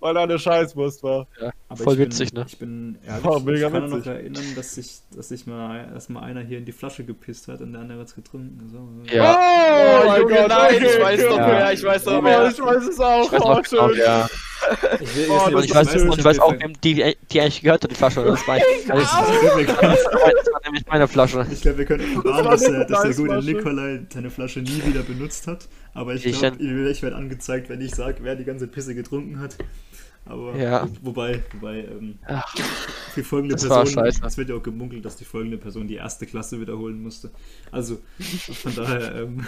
weil 0.00 0.14
da 0.14 0.22
eine 0.22 0.38
Scheißwurst 0.38 1.02
war. 1.02 1.26
Aber 1.68 1.84
Voll 1.84 1.94
ich 1.94 1.98
bin, 2.00 2.06
witzig, 2.08 2.32
ne? 2.32 2.44
Ich 2.46 2.58
bin 2.58 2.98
ehrlich, 3.06 3.24
War 3.24 3.40
mega 3.40 3.52
ich 3.68 3.72
kann 3.72 3.72
mich 3.82 3.90
noch 3.90 3.96
witzig. 3.98 4.12
erinnern, 4.12 4.44
dass 4.56 4.76
ich, 4.76 4.98
dass 5.16 5.30
ich 5.30 5.46
mal, 5.46 5.88
dass 5.92 6.08
mal 6.08 6.22
einer 6.22 6.40
hier 6.40 6.58
in 6.58 6.64
die 6.64 6.72
Flasche 6.72 7.04
gepisst 7.04 7.48
hat 7.48 7.60
und 7.60 7.72
der 7.72 7.82
andere 7.82 8.00
hat 8.00 8.08
es 8.08 8.14
getrunken. 8.14 8.70
So. 8.70 9.14
Ja. 9.14 9.38
Oh, 10.02 10.06
mein 10.08 10.20
Junge, 10.22 10.34
Gott, 10.34 10.48
nein, 10.48 10.74
okay, 10.76 10.86
ich 10.86 11.00
weiß 11.02 11.20
okay. 11.24 11.28
doch 11.30 11.38
wer, 11.46 11.72
ich 11.72 11.84
weiß 11.84 12.04
doch 12.04 12.12
Oh, 12.18 12.24
wer. 12.24 12.48
ich 12.48 12.60
weiß 12.60 12.82
es 12.88 13.00
auch. 13.00 13.24
Ich 13.24 13.32
weiß 13.32 13.42
Oh, 13.42 13.62
genau, 13.70 13.88
schön. 13.90 13.98
ja. 13.98 14.28
Ich, 15.00 15.16
will, 15.16 15.26
Oh, 15.28 15.58
ich 15.58 15.74
weiß, 15.74 15.96
und 16.02 16.18
ich 16.20 16.24
weiß 16.24 16.38
auch, 16.38 16.52
wem 16.52 16.72
die, 16.84 17.16
die 17.32 17.40
eigentlich 17.40 17.62
gehört 17.62 17.82
hat, 17.82 17.90
die 17.90 17.96
Flasche. 17.96 18.22
Das 18.22 18.46
war, 18.46 18.58
das, 18.58 18.86
das, 18.86 19.12
war 20.52 20.60
nämlich 20.64 20.86
meine 20.86 21.08
Flasche. 21.08 21.44
Ich 21.50 21.62
glaube, 21.62 21.78
wir 21.78 21.84
können 21.84 22.22
verraten, 22.22 22.44
dass 22.48 22.60
der, 22.60 22.84
dass 22.84 23.02
der 23.02 23.14
gute. 23.14 23.42
Nikolai 23.42 24.00
seine 24.22 24.30
Flasche 24.30 24.60
nie 24.60 24.84
wieder 24.86 25.02
benutzt 25.02 25.46
hat. 25.48 25.68
Aber 25.94 26.14
ich 26.14 26.24
Ich 26.24 26.38
glaube, 26.38 26.58
dann- 26.58 26.86
ich 26.90 27.02
werde 27.02 27.16
angezeigt, 27.16 27.68
wenn 27.68 27.80
ich 27.80 27.94
sage, 27.94 28.18
wer 28.22 28.36
die 28.36 28.44
ganze 28.44 28.68
Pisse 28.68 28.94
getrunken 28.94 29.40
hat. 29.40 29.56
Aber 30.24 30.56
Ja. 30.56 30.88
wobei, 31.02 31.42
wobei 31.52 31.80
ähm, 31.80 32.16
Ach, 32.28 32.54
die 33.16 33.22
folgende 33.24 33.56
Person, 33.56 34.06
es 34.06 34.36
wird 34.36 34.48
ja 34.50 34.54
auch 34.54 34.62
gemunkelt, 34.62 35.04
dass 35.04 35.16
die 35.16 35.24
folgende 35.24 35.58
Person 35.58 35.88
die 35.88 35.96
erste 35.96 36.26
Klasse 36.26 36.60
wiederholen 36.60 37.02
musste. 37.02 37.32
Also 37.72 37.98
von 38.20 38.74
daher, 38.76 39.22
ähm, 39.22 39.44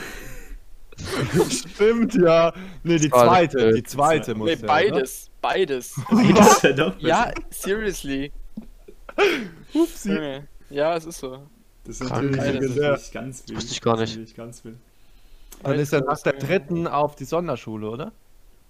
Stimmt, 1.50 2.14
ja. 2.14 2.52
Nee, 2.82 2.98
die 2.98 3.10
zweite. 3.10 3.72
Die 3.72 3.82
zweite 3.84 4.34
muss 4.34 4.46
Nee, 4.46 4.54
ja, 4.54 4.60
ne? 4.60 4.66
beides. 4.66 5.30
Beides. 5.40 5.94
ist 5.96 6.62
ja 7.00 7.32
seriously. 7.50 8.32
Upsi. 9.74 10.40
Ja, 10.70 10.96
es 10.96 11.04
ist 11.06 11.18
so. 11.18 11.46
Das 11.84 12.00
ist 12.00 12.08
Krank, 12.08 12.30
natürlich, 12.30 12.40
Alter. 12.40 12.60
das 12.60 12.70
ist 12.70 12.76
natürlich 12.78 13.12
ganz 13.12 13.44
wild. 13.48 13.56
wusste 13.56 13.72
ich 13.72 13.80
gar 13.80 13.96
Das 13.96 14.02
ist 14.10 14.16
nicht. 14.16 14.16
natürlich 14.16 14.36
ganz 14.36 14.64
wild. 14.64 14.76
Dann 15.62 15.78
ist 15.78 15.92
er 15.92 16.04
nach 16.04 16.18
der 16.20 16.32
dritten 16.34 16.86
auf 16.86 17.14
die 17.16 17.24
Sonderschule, 17.24 17.88
oder? 17.88 18.12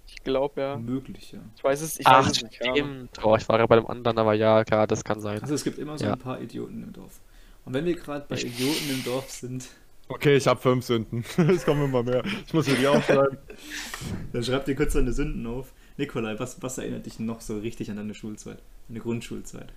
Ich 0.07 0.23
glaube 0.23 0.61
ja. 0.61 0.77
Möglich, 0.77 1.31
ja. 1.31 1.39
Ich 1.55 1.63
weiß 1.63 1.81
es, 1.81 1.99
ich 1.99 2.05
Ach, 2.05 2.25
weiß 2.25 2.37
es 2.37 2.43
nicht. 2.43 2.63
Ja. 2.63 2.71
stimmt. 2.71 3.09
Oh, 3.23 3.35
ich 3.35 3.47
war 3.49 3.57
ja 3.59 3.65
bei 3.65 3.75
dem 3.77 3.87
anderen, 3.87 4.17
aber 4.19 4.33
ja, 4.33 4.63
klar, 4.63 4.85
das 4.85 5.03
kann 5.03 5.19
sein. 5.19 5.41
Also 5.41 5.55
es 5.55 5.63
gibt 5.63 5.79
immer 5.79 5.97
so 5.97 6.05
Ja. 6.05 6.13
ein 6.13 6.19
paar 6.19 6.39
Idioten 6.41 6.83
im 6.83 6.93
Dorf. 6.93 7.19
Und 7.65 7.73
wenn 7.73 7.85
wir 7.85 7.95
gerade 7.95 8.25
bei 8.29 8.35
Idioten 8.37 8.89
im 8.91 9.03
Dorf 9.03 9.29
sind, 9.31 9.67
Okay, 10.07 10.35
ich 10.35 10.45
habe 10.45 10.61
fünf 10.61 10.85
Sünden. 10.85 11.25
Es 11.49 11.65
kommen 11.65 11.85
immer 11.85 12.03
mehr. 12.03 12.23
Ich 12.45 12.53
muss 12.53 12.67
mir 12.67 12.75
die 12.75 12.85
aufschreiben. 12.85 13.39
dann 14.33 14.43
schreib 14.43 14.65
dir 14.65 14.75
kurz 14.75 14.93
deine 14.93 15.11
Sünden 15.11 15.47
auf. 15.47 15.73
Nikolai, 15.97 16.37
was, 16.37 16.61
was 16.61 16.77
erinnert 16.77 17.07
dich 17.07 17.19
noch 17.19 17.41
so 17.41 17.57
richtig 17.57 17.89
an 17.89 17.97
deine 17.97 18.13
Schulzeit? 18.13 18.59
Deine 18.87 18.99
Grundschulzeit? 18.99 19.73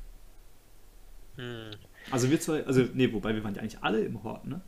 Hm. 1.36 1.70
Also 2.10 2.30
wir 2.30 2.40
zwei, 2.40 2.64
also 2.64 2.82
nee, 2.94 3.12
wobei 3.12 3.34
wir 3.34 3.42
waren 3.44 3.54
ja 3.54 3.60
eigentlich 3.62 3.78
alle 3.82 4.00
im 4.00 4.22
Hort, 4.22 4.46
ne? 4.46 4.60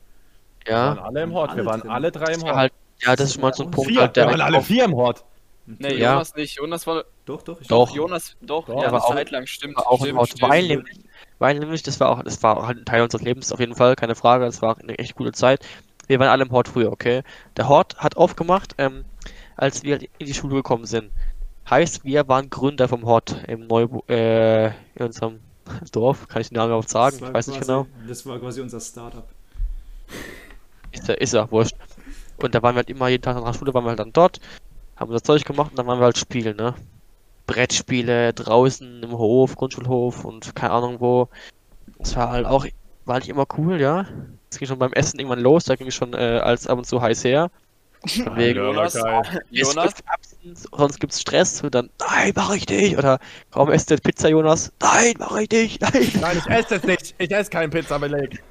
Wir 0.64 0.74
waren 0.74 0.96
Ja, 0.96 1.02
alle 1.04 1.22
im 1.22 1.32
Hort. 1.32 1.50
Wir 1.56 1.58
Alle 1.62 1.66
waren 1.66 1.88
alle 1.90 2.12
drei 2.12 2.32
im 2.34 2.42
Hort. 2.42 2.54
halt, 2.56 2.72
ja, 3.00 3.16
das 3.16 3.30
ist 3.30 3.40
mal 3.40 3.52
so 3.54 3.64
ein 3.64 3.70
Punkt, 3.70 3.90
Vier. 3.90 4.00
halt, 4.02 4.16
der 4.16 4.26
Wir 4.26 4.32
waren 4.32 4.40
alle 4.42 4.58
auf- 4.58 4.66
vier 4.66 4.84
im 4.84 4.94
Hort. 4.94 5.24
Nee, 5.66 5.94
Ja. 5.96 6.12
Jonas 6.14 6.34
nicht. 6.34 6.56
Jonas 6.56 6.86
war. 6.86 7.04
Doch, 7.26 7.42
doch, 7.42 7.60
ich 7.60 7.68
Doch. 7.68 7.94
Jonas, 7.94 8.36
doch, 8.40 8.66
Doch, 8.66 8.74
ja, 8.82 8.88
aber 8.88 8.96
eine 8.96 9.04
auch- 9.04 9.14
Zeit 9.14 9.30
lang, 9.30 9.46
stimmt. 9.46 9.76
war 9.76 9.86
auch 9.86 10.00
im 10.00 10.06
stimmt, 10.06 10.18
Haus, 10.18 10.28
stimmt. 10.30 10.50
weil 10.50 10.66
nämlich, 10.66 10.96
weil 11.38 11.58
nämlich, 11.58 11.82
das 11.82 12.00
war 12.00 12.08
auch, 12.10 12.22
das 12.22 12.42
war 12.42 12.66
halt 12.66 12.78
ein 12.78 12.84
Teil 12.84 13.02
unseres 13.02 13.22
Lebens 13.22 13.52
auf 13.52 13.60
jeden 13.60 13.74
Fall, 13.74 13.94
keine 13.94 14.14
Frage, 14.16 14.44
das 14.44 14.60
war 14.62 14.78
eine 14.78 14.98
echt 14.98 15.14
gute 15.14 15.32
Zeit. 15.32 15.64
Wir 16.08 16.18
waren 16.18 16.28
alle 16.28 16.44
im 16.44 16.50
Hort 16.50 16.68
früher, 16.68 16.90
okay? 16.90 17.22
Der 17.56 17.68
Hort 17.68 17.96
hat 17.98 18.16
aufgemacht, 18.16 18.74
ähm, 18.78 19.04
als 19.56 19.82
wir 19.84 20.00
in 20.18 20.26
die 20.26 20.34
Schule 20.34 20.56
gekommen 20.56 20.86
sind. 20.86 21.10
Heißt, 21.68 22.04
wir 22.04 22.26
waren 22.26 22.50
Gründer 22.50 22.88
vom 22.88 23.04
Hort 23.06 23.36
im 23.46 23.68
Neubu 23.68 24.00
äh, 24.08 24.66
in 24.68 24.72
unserem 25.06 25.38
Dorf, 25.92 26.28
kann 26.28 26.42
ich 26.42 26.48
den 26.48 26.56
Namen 26.56 26.68
überhaupt 26.70 26.88
sagen? 26.90 27.12
Das 27.16 27.20
war 27.22 27.28
Ich 27.28 27.34
weiß 27.34 27.46
nicht 27.48 27.58
quasi- 27.58 27.66
genau. 27.72 27.86
Das 28.08 28.26
war 28.26 28.38
quasi 28.38 28.60
unser 28.60 28.80
Startup. 28.80 29.28
Ist 30.92 31.08
er, 31.08 31.20
ist 31.20 31.34
er, 31.34 31.50
wurscht. 31.50 31.76
Und 32.38 32.54
da 32.54 32.62
waren 32.62 32.74
wir 32.74 32.78
halt 32.78 32.90
immer 32.90 33.08
jeden 33.08 33.22
Tag 33.22 33.36
nach 33.36 33.44
der 33.44 33.58
Schule, 33.58 33.74
waren 33.74 33.84
wir 33.84 33.90
halt 33.90 33.98
dann 34.00 34.12
dort, 34.12 34.40
haben 34.96 35.10
unser 35.10 35.22
Zeug 35.22 35.44
gemacht 35.44 35.70
und 35.70 35.78
dann 35.78 35.86
waren 35.86 35.98
wir 36.00 36.04
halt 36.04 36.18
spielen, 36.18 36.56
ne? 36.56 36.74
Brettspiele 37.46 38.32
draußen 38.32 39.02
im 39.02 39.12
Hof, 39.12 39.56
Grundschulhof 39.56 40.24
und 40.24 40.54
keine 40.54 40.72
Ahnung 40.72 41.00
wo. 41.00 41.28
Das 41.98 42.16
war 42.16 42.30
halt 42.30 42.46
auch, 42.46 42.66
war 43.04 43.18
nicht 43.18 43.28
immer 43.28 43.46
cool, 43.58 43.80
ja. 43.80 44.06
Es 44.50 44.58
ging 44.58 44.68
schon 44.68 44.78
beim 44.78 44.92
Essen 44.92 45.18
irgendwann 45.18 45.40
los, 45.40 45.64
da 45.64 45.76
ging 45.76 45.88
es 45.88 45.94
schon 45.94 46.12
äh, 46.14 46.40
als 46.42 46.66
ab 46.66 46.78
und 46.78 46.86
zu 46.86 47.00
heiß 47.02 47.24
her. 47.24 47.50
Wegen, 48.34 48.58
Jonas, 48.58 48.94
es 48.94 49.02
Jonas, 49.50 49.94
gibt 49.96 50.08
Absens, 50.08 50.68
sonst 50.72 51.00
gibt's 51.00 51.20
Stress 51.20 51.62
und 51.62 51.74
dann, 51.74 51.90
nein, 51.98 52.32
mach 52.34 52.54
ich 52.54 52.66
nicht. 52.68 52.96
Oder 52.96 53.18
kaum 53.50 53.70
esst 53.70 53.90
der 53.90 53.98
Pizza, 53.98 54.28
Jonas, 54.30 54.72
nein, 54.80 55.14
mach 55.18 55.36
ich 55.36 55.50
nicht, 55.50 55.80
nein. 55.82 56.10
Nein, 56.20 56.38
ich 56.38 56.46
esse 56.50 56.76
es 56.76 56.82
nicht. 56.84 57.14
Ich 57.18 57.30
esse 57.30 57.50
keinen 57.50 57.70
Pizzabeleg. 57.70 58.42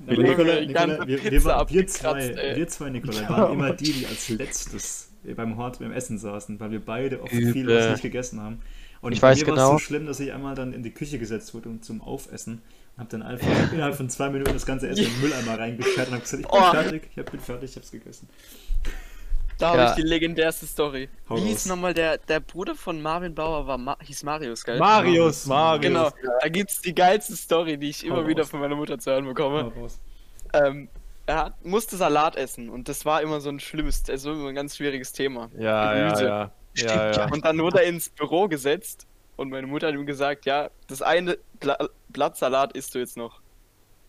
Nikolai, 0.00 0.66
ganze 0.66 1.06
wir, 1.06 1.22
wir, 1.30 1.44
waren, 1.44 1.68
wir, 1.70 1.86
zwei, 1.86 2.20
ey. 2.28 2.56
wir 2.56 2.68
zwei, 2.68 2.90
Nikolai, 2.90 3.28
waren 3.28 3.52
immer 3.54 3.72
die, 3.72 3.92
die 3.92 4.06
als 4.06 4.28
letztes 4.28 5.08
beim 5.36 5.56
Hort 5.56 5.78
beim 5.78 5.92
Essen 5.92 6.18
saßen, 6.18 6.60
weil 6.60 6.70
wir 6.72 6.84
beide 6.84 7.22
oft 7.22 7.30
viel 7.30 7.48
Übel. 7.48 7.76
was 7.78 7.90
nicht 7.92 8.02
gegessen 8.02 8.40
haben. 8.42 8.60
Und 9.00 9.12
Ich 9.12 9.22
weiß 9.22 9.38
mir 9.40 9.46
war 9.46 9.54
es 9.54 9.58
genau. 9.60 9.72
so 9.72 9.78
schlimm, 9.78 10.06
dass 10.06 10.20
ich 10.20 10.32
einmal 10.32 10.54
dann 10.54 10.72
in 10.74 10.82
die 10.82 10.90
Küche 10.90 11.18
gesetzt 11.18 11.54
wurde 11.54 11.68
und 11.70 11.84
zum 11.84 12.02
Aufessen 12.02 12.60
und 12.96 13.00
habe 13.00 13.10
dann 13.10 13.22
einfach 13.22 13.72
innerhalb 13.72 13.94
von 13.94 14.10
zwei 14.10 14.28
Minuten 14.30 14.52
das 14.52 14.66
ganze 14.66 14.88
Essen 14.88 15.04
in 15.04 15.10
den 15.12 15.20
Mülleimer 15.22 15.58
reingeschert 15.58 16.08
und 16.08 16.14
habe 16.14 16.22
gesagt, 16.22 16.42
ich 16.42 16.48
bin 16.50 16.60
Oh. 16.60 16.70
fertig, 16.70 17.02
ich 17.12 17.18
hab- 17.18 17.30
bin 17.30 17.40
fertig, 17.40 17.70
ich 17.70 17.76
hab's 17.76 17.90
gegessen. 17.90 18.28
Da 19.64 19.70
habe 19.70 19.78
Ja. 19.78 19.88
ich 19.90 19.94
die 19.96 20.02
legendärste 20.02 20.66
Story. 20.66 21.08
Wie 21.30 21.40
hieß 21.40 21.66
nochmal 21.66 21.94
der, 21.94 22.18
der 22.18 22.40
Bruder 22.40 22.74
von 22.74 23.00
Marvin 23.00 23.34
Bauer, 23.34 23.66
war 23.66 23.78
Ma 23.78 23.96
hieß 24.02 24.22
Marius, 24.24 24.62
gell? 24.64 24.78
Marius, 24.78 25.46
Marius. 25.46 25.80
Genau, 25.82 26.10
da 26.42 26.48
gibt's 26.48 26.80
die 26.82 26.94
geilste 26.94 27.34
Story, 27.36 27.78
die 27.78 27.88
ich 27.90 28.02
Hau 28.02 28.08
immer 28.08 28.26
wieder 28.26 28.42
raus. 28.42 28.50
von 28.50 28.60
meiner 28.60 28.76
Mutter 28.76 28.98
zu 28.98 29.10
hören 29.10 29.24
bekomme. 29.24 29.72
Ähm, 30.52 30.88
er 31.26 31.36
hat, 31.46 31.64
musste 31.64 31.96
Salat 31.96 32.36
essen 32.36 32.68
und 32.68 32.88
das 32.88 33.04
war 33.06 33.22
immer 33.22 33.40
so 33.40 33.48
ein 33.48 33.58
schlimmes, 33.58 34.02
also 34.10 34.32
immer 34.32 34.48
ein 34.50 34.54
ganz 34.54 34.76
schwieriges 34.76 35.12
Thema. 35.12 35.50
Ja, 35.58 35.96
ja, 35.96 36.04
Gemüse. 36.08 36.24
ja. 36.26 36.50
Ja, 36.76 37.10
ja. 37.12 37.32
Und 37.32 37.44
dann 37.44 37.58
wurde 37.58 37.82
er 37.82 37.88
ins 37.88 38.08
Büro 38.10 38.48
gesetzt 38.48 39.06
und 39.36 39.48
meine 39.50 39.66
Mutter 39.66 39.86
hat 39.88 39.94
ihm 39.94 40.06
gesagt, 40.06 40.44
ja, 40.44 40.70
das 40.88 41.00
eine 41.02 41.38
Bla 41.60 41.78
Blatt 42.08 42.36
Salat 42.36 42.72
isst 42.76 42.94
du 42.94 42.98
jetzt 42.98 43.16
noch. 43.16 43.40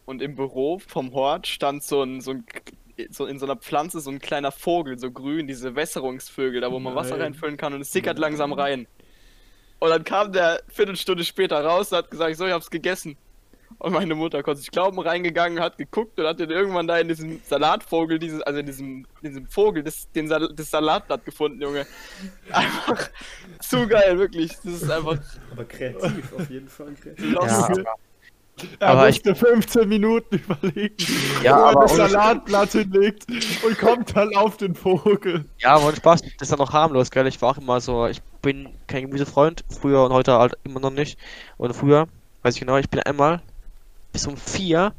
Und 0.05 0.21
im 0.21 0.35
Büro 0.35 0.79
vom 0.79 1.13
Hort 1.13 1.47
stand 1.47 1.83
so 1.83 2.03
ein, 2.03 2.21
so 2.21 2.31
ein 2.31 2.43
so 3.09 3.25
in 3.25 3.39
so 3.39 3.45
einer 3.45 3.55
Pflanze 3.55 3.99
so 3.99 4.09
ein 4.09 4.19
kleiner 4.19 4.51
Vogel, 4.51 4.97
so 4.97 5.11
grün, 5.11 5.47
diese 5.47 5.75
Wässerungsvögel, 5.75 6.61
da 6.61 6.71
wo 6.71 6.79
man 6.79 6.95
Wasser 6.95 7.19
reinfüllen 7.19 7.57
kann 7.57 7.73
und 7.73 7.81
es 7.81 7.91
sickert 7.91 8.19
langsam 8.19 8.53
rein. 8.53 8.87
Und 9.79 9.89
dann 9.89 10.03
kam 10.03 10.31
der 10.31 10.61
Viertelstunde 10.67 11.23
später 11.23 11.63
raus 11.63 11.91
und 11.91 11.97
hat 11.97 12.11
gesagt, 12.11 12.35
so, 12.37 12.45
ich 12.45 12.53
hab's 12.53 12.69
gegessen. 12.69 13.17
Und 13.77 13.93
meine 13.93 14.15
Mutter 14.15 14.41
konnte 14.41 14.61
sich 14.61 14.71
glauben, 14.71 14.99
reingegangen, 14.99 15.59
hat 15.59 15.77
geguckt 15.77 16.17
und 16.19 16.25
hat 16.25 16.39
dann 16.39 16.49
irgendwann 16.49 16.87
da 16.87 16.97
in 16.97 17.07
diesem 17.07 17.41
Salatvogel, 17.43 18.19
dieses, 18.19 18.41
also 18.41 18.59
in 18.59 18.65
diesem, 18.65 19.05
in 19.21 19.29
diesem 19.29 19.47
Vogel, 19.47 19.83
das, 19.83 20.09
den 20.11 20.27
Sal 20.27 20.49
das 20.55 20.71
Salatblatt 20.71 21.25
gefunden, 21.25 21.61
Junge. 21.61 21.85
Einfach 22.51 23.09
zu 23.59 23.87
geil, 23.87 24.17
wirklich. 24.17 24.53
Das 24.63 24.81
ist 24.81 24.89
einfach 24.89 25.17
Aber 25.51 25.65
kreativ, 25.65 26.33
auf 26.33 26.49
jeden 26.49 26.69
Fall 26.69 26.93
kreativ. 26.93 27.33
Ja, 27.33 27.73
aber, 28.57 28.67
Er 28.79 28.87
Aber 28.89 29.09
ich- 29.09 29.15
musste 29.25 29.35
15 29.35 29.89
Minuten 29.89 30.35
überlegen, 30.37 30.95
Ja, 31.43 31.73
wo 31.73 31.79
er 31.79 31.81
das 31.87 31.95
Salatblatt 31.95 32.71
hinlegt 32.71 33.25
und 33.65 33.77
kommt 33.79 34.15
dann 34.15 34.35
auf 34.35 34.57
den 34.57 34.75
Vogel. 34.75 35.45
ja, 35.59 35.75
aber 35.75 35.95
Spaß, 35.95 36.21
das 36.21 36.31
ist 36.41 36.51
ja 36.51 36.57
noch 36.57 36.71
harmlos, 36.73 37.11
gell? 37.11 37.27
Ich 37.27 37.41
war 37.41 37.51
auch 37.51 37.57
immer 37.57 37.79
so, 37.81 38.07
ich 38.07 38.21
bin 38.41 38.69
kein 38.87 39.03
Gemüsefreund, 39.03 39.63
früher 39.69 40.03
und 40.03 40.13
heute 40.13 40.33
halt 40.33 40.53
immer 40.63 40.79
noch 40.79 40.91
nicht. 40.91 41.17
Und 41.57 41.75
früher, 41.75 42.07
weiß 42.43 42.53
ich 42.55 42.59
genau, 42.59 42.77
ich 42.77 42.89
bin 42.89 42.99
einmal 43.01 43.41
bis 44.13 44.27
um 44.27 44.37
vier 44.37 44.93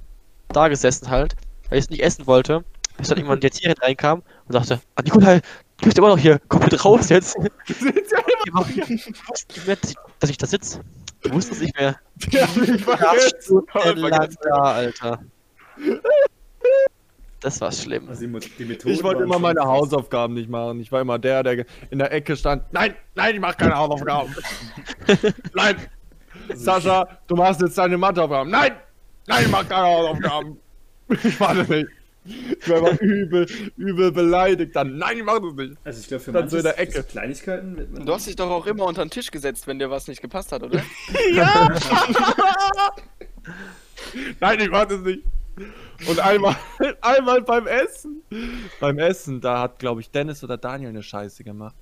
da 0.48 0.68
gesessen 0.68 1.08
halt, 1.10 1.34
weil 1.68 1.78
ich 1.78 1.84
es 1.86 1.90
nicht 1.90 2.02
essen 2.02 2.26
wollte, 2.26 2.64
bis 2.98 3.08
dann 3.08 3.18
irgendwann 3.18 3.40
die 3.40 3.46
Erzieherin 3.46 3.76
reinkam 3.80 4.22
und 4.46 4.52
sagte, 4.52 4.80
ah, 4.94 5.02
Nikolai, 5.02 5.40
du 5.80 5.84
bist 5.84 5.98
immer 5.98 6.08
noch 6.08 6.18
hier, 6.18 6.40
komm 6.48 6.60
bitte 6.60 6.80
raus 6.80 7.08
jetzt. 7.08 7.36
Die 7.68 8.52
war- 8.52 8.66
Ich 8.68 9.28
wusste 9.28 9.54
nicht 9.54 9.66
mehr, 9.66 9.76
dass 9.76 9.90
ich, 9.90 9.96
dass 10.20 10.30
ich 10.30 10.38
da 10.38 10.46
sitze. 10.46 10.80
Ich 11.26 11.32
wusste 11.32 11.52
es 11.52 11.60
nicht 11.60 11.76
mehr. 11.78 11.96
Hab 12.34 13.16
ich. 13.16 13.44
Stunden 13.44 14.00
lang 14.00 14.28
da, 14.42 14.62
Alter. 14.62 15.20
Das 17.40 17.60
war 17.60 17.70
schlimm. 17.70 18.08
Also 18.08 18.24
Ich 18.24 19.02
wollte 19.02 19.22
immer 19.22 19.38
meine. 19.38 19.60
Hausaufgaben 19.60 20.34
nicht 20.34 20.48
machen. 20.48 20.80
Ich 20.80 20.90
war 20.90 21.00
immer 21.00 21.18
der, 21.18 21.42
der 21.42 21.66
in 21.90 21.98
der 21.98 22.12
Ecke 22.12 22.36
stand. 22.36 22.64
Nein, 22.72 22.94
nein, 23.14 23.34
ich 23.34 23.40
mache 23.40 23.56
keine 23.56 23.76
Hausaufgaben. 23.76 24.34
nein, 25.54 25.76
Sascha, 26.54 27.06
du 27.26 27.36
machst 27.36 27.60
jetzt 27.60 27.76
deine 27.78 27.98
Matheaufgaben. 27.98 28.50
Nein, 28.50 28.72
nein, 29.26 29.44
ich 29.44 29.50
mache 29.50 29.66
keine 29.66 29.86
Hausaufgaben. 29.86 30.58
Ich 31.22 31.38
war 31.38 31.54
das 31.54 31.68
nicht. 31.68 31.86
Ich 32.26 32.68
war 32.68 32.78
immer 32.78 33.00
übel, 33.00 33.46
übel 33.76 34.12
beleidigt. 34.12 34.74
Dann, 34.74 34.98
nein, 34.98 35.18
ich 35.18 35.24
mach 35.24 35.40
das 35.40 35.54
nicht. 35.54 35.76
Also 35.84 36.00
ich 36.00 36.08
glaube, 36.08 36.24
für 36.24 36.32
Dann 36.32 36.48
so 36.48 36.56
in 36.56 36.64
manche 36.64 36.76
der 36.76 36.88
Ecke. 36.88 37.02
Kleinigkeiten 37.04 37.76
wird 37.76 37.92
man 37.92 38.06
Du 38.06 38.12
hast 38.12 38.26
dich 38.26 38.36
doch 38.36 38.50
auch 38.50 38.66
immer 38.66 38.84
unter 38.84 39.04
den 39.04 39.10
Tisch 39.10 39.30
gesetzt, 39.30 39.66
wenn 39.66 39.78
dir 39.78 39.90
was 39.90 40.08
nicht 40.08 40.22
gepasst 40.22 40.52
hat, 40.52 40.62
oder? 40.62 40.82
Ja! 41.32 41.76
Nein, 44.40 44.60
ich 44.60 44.70
mach 44.70 44.86
das 44.86 45.00
nicht. 45.00 45.22
Und 46.08 46.20
einmal, 46.20 46.56
einmal 47.00 47.42
beim 47.42 47.66
Essen. 47.66 48.22
Beim 48.80 48.98
Essen, 48.98 49.40
da 49.40 49.60
hat, 49.60 49.78
glaube 49.78 50.00
ich, 50.00 50.10
Dennis 50.10 50.44
oder 50.44 50.58
Daniel 50.58 50.90
eine 50.90 51.02
Scheiße 51.02 51.44
gemacht. 51.44 51.74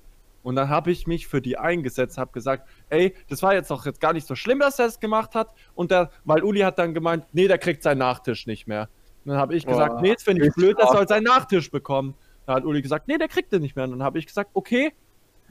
Und 0.43 0.55
dann 0.55 0.69
habe 0.69 0.91
ich 0.91 1.07
mich 1.07 1.27
für 1.27 1.41
die 1.41 1.57
eingesetzt, 1.57 2.19
habe 2.19 2.31
gesagt, 2.31 2.69
ey, 2.89 3.15
das 3.29 3.41
war 3.41 3.55
jetzt 3.55 3.71
doch 3.71 3.85
jetzt 3.85 3.99
gar 3.99 4.13
nicht 4.13 4.27
so 4.27 4.35
schlimm, 4.35 4.59
dass 4.59 4.77
er 4.77 4.85
es 4.85 4.99
gemacht 4.99 5.33
hat. 5.33 5.49
Und 5.73 5.89
der, 5.89 6.11
weil 6.23 6.43
Uli 6.43 6.59
hat 6.59 6.77
dann 6.77 6.93
gemeint, 6.93 7.25
nee, 7.33 7.47
der 7.47 7.57
kriegt 7.57 7.81
seinen 7.81 7.97
Nachtisch 7.97 8.45
nicht 8.45 8.67
mehr. 8.67 8.87
Und 9.25 9.31
dann 9.31 9.39
habe 9.39 9.55
ich 9.55 9.65
gesagt, 9.65 9.95
Boah. 9.95 10.01
nee, 10.01 10.13
das 10.13 10.23
finde 10.23 10.45
ich 10.45 10.53
blöd, 10.53 10.77
klar. 10.77 10.93
soll 10.93 11.07
seinen 11.07 11.23
Nachtisch 11.23 11.71
bekommen. 11.71 12.13
Da 12.45 12.53
hat 12.53 12.63
Uli 12.63 12.81
gesagt, 12.81 13.07
nee, 13.07 13.17
der 13.17 13.27
kriegt 13.27 13.51
den 13.51 13.63
nicht 13.63 13.75
mehr. 13.75 13.85
Und 13.85 13.91
dann 13.91 14.03
habe 14.03 14.19
ich 14.19 14.27
gesagt, 14.27 14.51
okay, 14.53 14.93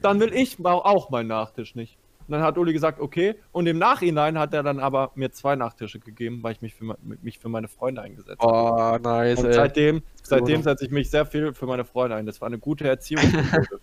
dann 0.01 0.19
will 0.21 0.33
ich 0.33 0.57
auch 0.63 1.09
meinen 1.09 1.27
Nachtisch 1.27 1.75
nicht. 1.75 1.97
Und 2.27 2.31
dann 2.31 2.41
hat 2.41 2.57
Uli 2.57 2.71
gesagt, 2.71 2.99
okay. 2.99 3.35
Und 3.51 3.67
im 3.67 3.77
Nachhinein 3.77 4.39
hat 4.39 4.53
er 4.53 4.63
dann 4.63 4.79
aber 4.79 5.11
mir 5.15 5.31
zwei 5.31 5.55
Nachtische 5.55 5.99
gegeben, 5.99 6.41
weil 6.41 6.53
ich 6.53 6.61
mich 6.61 6.73
für, 6.73 6.95
mich 7.01 7.37
für 7.37 7.49
meine 7.49 7.67
Freunde 7.67 8.01
eingesetzt 8.01 8.41
habe. 8.41 8.97
Oh, 9.03 9.09
nice, 9.09 9.43
Und 9.43 9.53
seitdem, 9.53 10.01
seitdem 10.23 10.63
setze 10.63 10.85
ich 10.85 10.91
mich 10.91 11.09
sehr 11.09 11.25
viel 11.25 11.53
für 11.53 11.65
meine 11.65 11.83
Freunde 11.83 12.15
ein. 12.15 12.25
Das 12.25 12.39
war 12.41 12.47
eine 12.47 12.57
gute 12.57 12.87
Erziehungsmethode. 12.87 13.79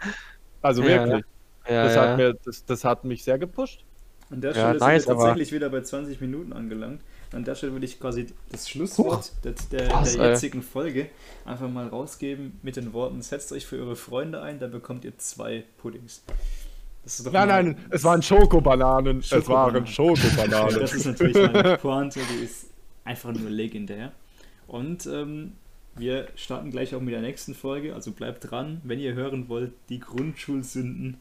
also 0.63 0.83
Ja, 0.83 0.89
wirklich. 0.89 1.25
Ja, 1.69 1.85
das, 1.85 1.95
ja. 1.95 2.03
Hat 2.03 2.17
mir, 2.17 2.35
das, 2.45 2.65
das 2.65 2.85
hat 2.85 3.05
mich 3.05 3.23
sehr 3.23 3.39
gepusht. 3.39 3.85
An 4.33 4.41
der 4.41 4.51
Ja, 4.53 4.57
Stelle 4.75 4.79
nice, 4.79 5.03
sind 5.05 5.11
wir 5.11 5.15
aber- 5.17 5.23
tatsächlich 5.29 5.53
wieder 5.53 5.69
bei 5.71 5.81
20 5.83 6.21
Minuten 6.21 6.53
angelangt. 6.53 7.01
An 7.33 7.45
der 7.45 7.55
Stelle 7.55 7.73
würde 7.73 7.87
ich 7.87 7.99
quasi 8.01 8.27
das 8.51 8.69
Schlusswort 8.69 9.33
der, 9.45 9.55
der, 9.71 9.89
Krass, 9.89 10.13
der 10.15 10.23
ey. 10.23 10.31
jetzigen 10.31 10.63
Folge 10.63 11.07
einfach 11.45 11.69
mal 11.71 11.87
rausgeben 11.89 12.59
mit 12.63 12.77
den 12.77 12.93
Worten: 12.93 13.23
Setzt 13.23 13.53
euch 13.53 13.67
für 13.67 13.77
eure 13.79 13.97
Freunde 13.97 14.43
ein, 14.43 14.59
dann 14.59 14.71
bekommt 14.71 15.05
ihr 15.05 15.17
zwei 15.19 15.65
Puddings. 15.79 16.23
Das 17.05 17.19
ist 17.19 17.27
doch 17.27 17.33
Nein, 17.33 17.49
nein, 17.49 17.77
es 17.91 18.05
waren 18.05 18.23
Schokobananen. 18.23 19.19
Es 19.19 19.29
Schokobananen. 19.29 19.75
waren 19.75 19.87
Schokobananen. 19.87 20.81
Das 20.81 20.93
ist 20.95 21.07
natürlich 21.07 21.35
meine 21.37 21.77
Pointe, 21.79 22.21
die 22.33 22.45
ist 22.45 22.67
einfach 23.05 23.33
nur 23.33 23.51
legendär. 23.51 24.13
Und 24.69 25.07
ähm, 25.07 25.55
wir 25.97 26.29
starten 26.37 26.71
gleich 26.71 26.95
auch 26.95 27.01
mit 27.01 27.13
der 27.13 27.21
nächsten 27.23 27.55
Folge, 27.55 27.95
also 27.95 28.13
bleibt 28.13 28.51
dran, 28.51 28.81
wenn 28.85 28.99
ihr 29.01 29.15
hören 29.15 29.49
wollt, 29.49 29.73
die 29.89 29.99
Grundschulsünden, 30.01 31.17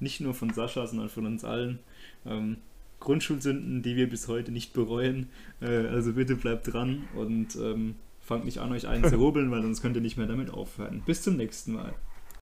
nicht 0.00 0.20
nur 0.20 0.32
von 0.34 0.50
Sascha, 0.52 0.86
sondern 0.86 1.08
von 1.08 1.26
uns 1.26 1.44
allen. 1.44 1.78
Ähm, 2.26 2.58
Grundschulsünden, 3.00 3.82
die 3.82 3.96
wir 3.96 4.08
bis 4.08 4.28
heute 4.28 4.52
nicht 4.52 4.72
bereuen. 4.72 5.28
Äh, 5.60 5.86
also 5.86 6.14
bitte 6.14 6.36
bleibt 6.36 6.72
dran 6.72 7.04
und 7.14 7.56
ähm, 7.56 7.96
fangt 8.20 8.44
nicht 8.44 8.58
an, 8.58 8.72
euch 8.72 8.86
einen 8.86 9.04
zu 9.04 9.18
hobeln, 9.20 9.50
weil 9.50 9.62
sonst 9.62 9.82
könnt 9.82 9.96
ihr 9.96 10.02
nicht 10.02 10.16
mehr 10.16 10.26
damit 10.26 10.50
aufhören. 10.50 11.02
Bis 11.06 11.22
zum 11.22 11.36
nächsten 11.36 11.72
Mal. 11.72 11.94